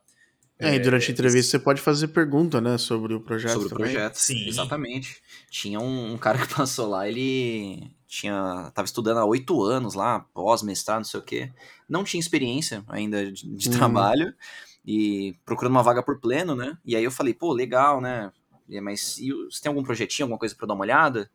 [0.62, 3.70] É, e durante a entrevista você pode fazer pergunta, né, sobre o projeto sobre o
[3.70, 3.84] também.
[3.92, 4.14] projeto.
[4.16, 4.46] Sim.
[4.46, 5.22] Exatamente.
[5.50, 10.20] Tinha um, um cara que passou lá, ele tinha tava estudando há oito anos lá,
[10.34, 11.52] pós-mestrado, não sei o quê.
[11.88, 13.74] Não tinha experiência ainda de, de Uhum.
[13.76, 14.34] trabalho
[14.84, 16.76] e procurando uma vaga por pleno, né?
[16.84, 18.30] E aí eu falei, pô, legal, né?
[18.82, 21.30] Mas e o- você tem algum projetinho, alguma coisa pra eu dar uma olhada?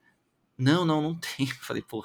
[0.57, 1.45] Não, não, não tem.
[1.61, 2.03] Falei, pô,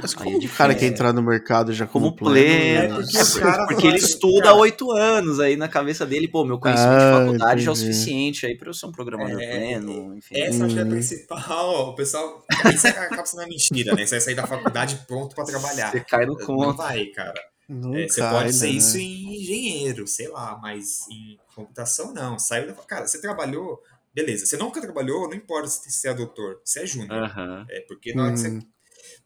[0.00, 2.94] Mas Aí como é o cara quer entrar no mercado já como, como pleno.
[2.94, 6.26] É, porque o cara Porque ele vai- estuda há oito anos aí na cabeça dele,
[6.28, 8.92] pô, meu conhecimento Ah, de faculdade já é o suficiente aí pra eu ser um
[8.92, 10.34] programador É, pleno, enfim.
[10.40, 10.90] Essa acho que é a Hum.
[10.90, 11.88] principal.
[11.90, 12.44] O pessoal.
[12.72, 14.06] Isso acaba sendo uma mentira, né?
[14.06, 15.90] Você vai sair da faculdade pronto pra trabalhar.
[15.90, 16.76] Você cai no Não conto.
[16.78, 17.40] vai, cara.
[17.68, 18.72] Não É, você cai, pode ser né?
[18.72, 22.38] isso em engenheiro, sei lá, mas em computação não.
[22.38, 22.72] Saiu da.
[22.74, 23.80] Cara, você trabalhou.
[24.14, 27.32] Beleza, você nunca trabalhou, não importa se você é doutor, você é júnior.
[27.70, 28.58] É, porque na hora que você.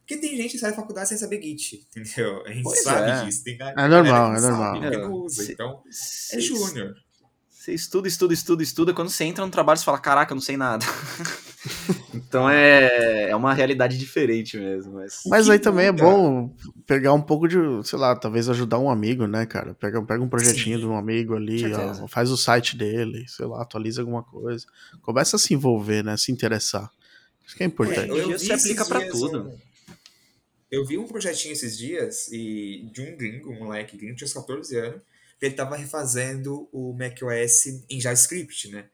[0.07, 2.47] Porque tem gente que sai da faculdade sem saber Git, entendeu?
[2.47, 3.25] A gente Pois sabe é.
[3.25, 3.43] disso.
[3.43, 4.81] Tem É normal, é normal.
[4.81, 6.95] Porque É, não usa, se- então é Você júnior.
[7.51, 8.95] Você estuda, estuda, estuda, estuda.
[8.95, 10.87] Quando você entra no trabalho, você fala: Caraca, eu não sei nada.
[12.15, 14.95] Então é, é uma realidade diferente mesmo.
[14.95, 16.55] Mas, Mas aí também é bom
[16.87, 19.75] pegar um pouco de, sei lá, talvez ajudar um amigo, né, cara?
[19.75, 23.47] Pega, pega um projetinho Sim, de um amigo ali, ó, faz o site dele, sei
[23.47, 24.65] lá, atualiza alguma coisa.
[25.03, 26.17] Começa a se envolver, né?
[26.17, 26.91] Se interessar.
[27.45, 28.11] Isso que é importante.
[28.11, 29.51] Hoje em dia vi se aplica dias tudo.
[30.77, 34.35] Eu vi um projetinho esses dias e de um gringo, um moleque gringo, tinha uns
[34.35, 35.01] 14 anos,
[35.39, 38.87] que ele tava refazendo o macOS em JavaScript, né?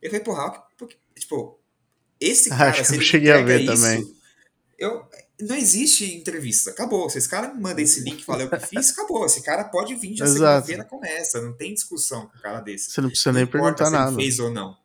[0.00, 1.58] Eu falei, porra, porque, tipo,
[2.20, 4.14] esse cara, acho que eu cheguei a ver isso, também.
[4.78, 5.04] eu,
[5.40, 7.10] não existe entrevista, acabou.
[7.10, 9.26] Se esse cara me manda esse link e fala eu que fiz, acabou.
[9.26, 12.92] Esse cara pode vir já segunda-feira começa, não tem discussão com um cara desse.
[12.92, 14.12] Você não precisa Não nem importa perguntar se nada.
[14.12, 14.76] ele fez ou não.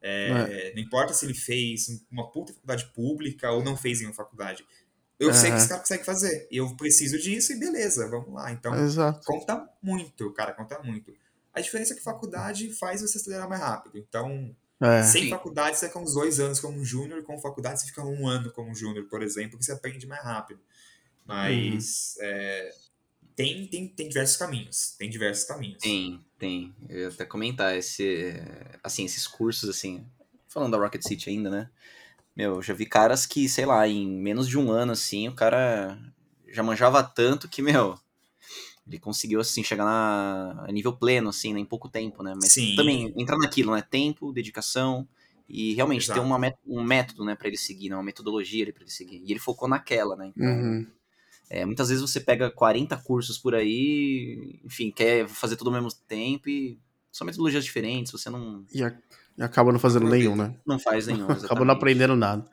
[0.00, 4.14] É, Não importa se ele fez uma puta faculdade pública ou não fez em uma
[4.14, 4.64] faculdade.
[5.18, 6.46] Eu sei que esse cara consegue fazer.
[6.50, 8.52] E eu preciso disso e beleza, vamos lá.
[8.52, 9.24] Então, Exato.
[9.24, 11.12] conta muito, cara, conta muito.
[11.54, 13.96] A diferença é que faculdade faz você acelerar mais rápido.
[13.98, 15.02] Então, É.
[15.02, 15.30] sem Sim.
[15.30, 18.74] faculdade você fica uns dois anos como júnior, com faculdade você fica um ano como
[18.74, 20.60] júnior, por exemplo, que você aprende mais rápido.
[21.24, 22.70] Mas é,
[23.34, 24.94] tem, tem, tem diversos caminhos.
[24.98, 25.82] Tem diversos caminhos.
[25.82, 26.74] Tem, tem.
[26.88, 28.34] Eu ia até comentar esse,
[28.82, 30.06] assim, esses cursos, assim,
[30.46, 31.70] falando da Rocket City ainda, né?
[32.36, 35.34] Meu, eu já vi caras que, sei lá, em menos de um ano, assim, o
[35.34, 35.98] cara
[36.48, 37.98] já manjava tanto que, meu,
[38.86, 42.34] ele conseguiu, assim, chegar na, a nível pleno, assim, né, em pouco tempo, né?
[42.36, 42.74] Mas Sim.
[42.76, 43.82] também entrar naquilo, né?
[43.82, 45.08] Tempo, dedicação
[45.48, 46.22] e realmente ter Exato.
[46.22, 47.96] uma, met- um método, né, pra ele seguir, né?
[47.96, 49.22] Uma metodologia ali pra ele seguir.
[49.24, 50.26] E ele focou naquela, né?
[50.28, 50.86] Então, Uhum.
[51.50, 55.92] é, muitas vezes você pega 40 cursos por aí, enfim, quer fazer tudo ao mesmo
[56.08, 56.78] tempo e
[57.12, 58.98] são metodologias diferentes, você não, E, a-
[59.36, 60.54] e acaba não fazendo nenhum, né?
[60.66, 61.26] não faz nenhum.
[61.30, 62.44] Acaba não aprendendo nada.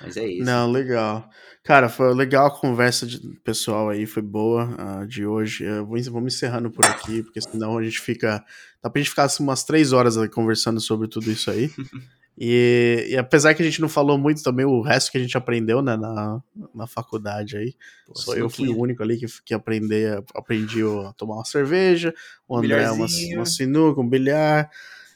[0.00, 0.44] Mas é isso.
[0.44, 1.28] Não, legal.
[1.62, 5.64] Cara, foi legal a conversa de, pessoal aí, foi boa a de hoje.
[5.64, 8.44] Eu vou, vamos encerrando por aqui, porque senão a gente fica.
[8.82, 11.70] Dá pra gente ficar assim, umas três horas conversando sobre tudo isso aí.
[12.36, 15.36] E, e apesar que a gente não falou muito também o resto que a gente
[15.36, 16.42] aprendeu né, na,
[16.74, 17.74] na faculdade aí.
[18.06, 22.12] Pô, Só eu fui o único ali que, que aprender, aprendi a tomar uma cerveja,
[22.48, 23.06] o André uma,
[23.36, 24.68] uma sinuca, um bilhar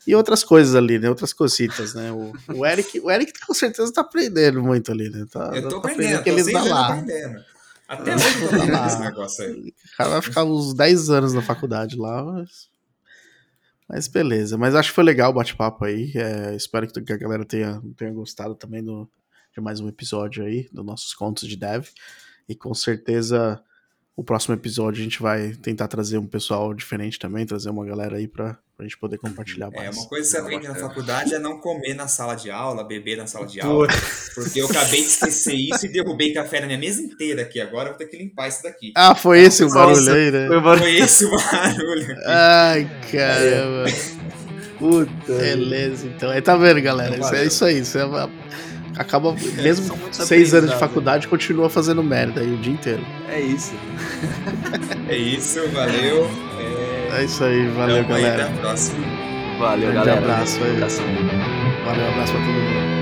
[0.08, 1.10] e outras coisas ali, né?
[1.10, 2.10] Outras cositas, né?
[2.10, 5.26] O, o Eric, o Eric com certeza tá aprendendo muito ali, né?
[5.30, 6.86] Tá, Eu tô tá aprendendo, que tô ele seis tá anos lá.
[6.88, 7.44] aprendendo.
[7.86, 9.04] Até hoje eu tô aprendendo esse lá.
[9.04, 9.74] negócio aí.
[9.92, 12.70] O cara vai ficar uns 10 anos na faculdade lá, mas.
[13.86, 14.56] Mas beleza.
[14.56, 16.10] Mas acho que foi legal o bate-papo aí.
[16.14, 19.06] É, espero que a galera tenha, tenha gostado também do,
[19.54, 21.86] de mais um episódio aí, dos nossos contos de dev.
[22.48, 23.62] E com certeza
[24.16, 28.16] o próximo episódio a gente vai tentar trazer um pessoal diferente também, trazer uma galera
[28.16, 29.96] aí pra, pra gente poder compartilhar É, mais.
[29.96, 33.16] uma coisa que você aprende na faculdade é não comer na sala de aula, beber
[33.16, 33.88] na sala de aula.
[34.36, 37.60] Porque eu acabei de esquecer isso e derrubei café na minha mesa inteira aqui.
[37.60, 38.92] Agora eu vou ter que limpar isso daqui.
[38.96, 40.48] Ah, foi esse o barulho aí, né?
[40.78, 42.22] Foi esse o barulho aqui.
[42.24, 43.84] Ai, caramba.
[44.78, 45.32] Puta.
[45.32, 46.30] Beleza, então.
[46.30, 47.18] Aí tá vendo, galera?
[47.18, 47.84] Isso é isso aí.
[47.84, 47.98] Você
[48.96, 53.04] acaba, mesmo muitos seis anos de faculdade, continua fazendo merda aí o dia inteiro.
[53.28, 53.72] É isso.
[55.08, 56.30] É isso, valeu.
[57.16, 58.44] É, isso aí, valeu, aí, galera.
[58.44, 59.06] Até a próxima.
[59.58, 60.18] Valeu, Grande galera.
[60.18, 60.70] abraço aí.
[60.76, 61.04] Abração.
[61.84, 62.97] Valeu, abraço pra todo mundo.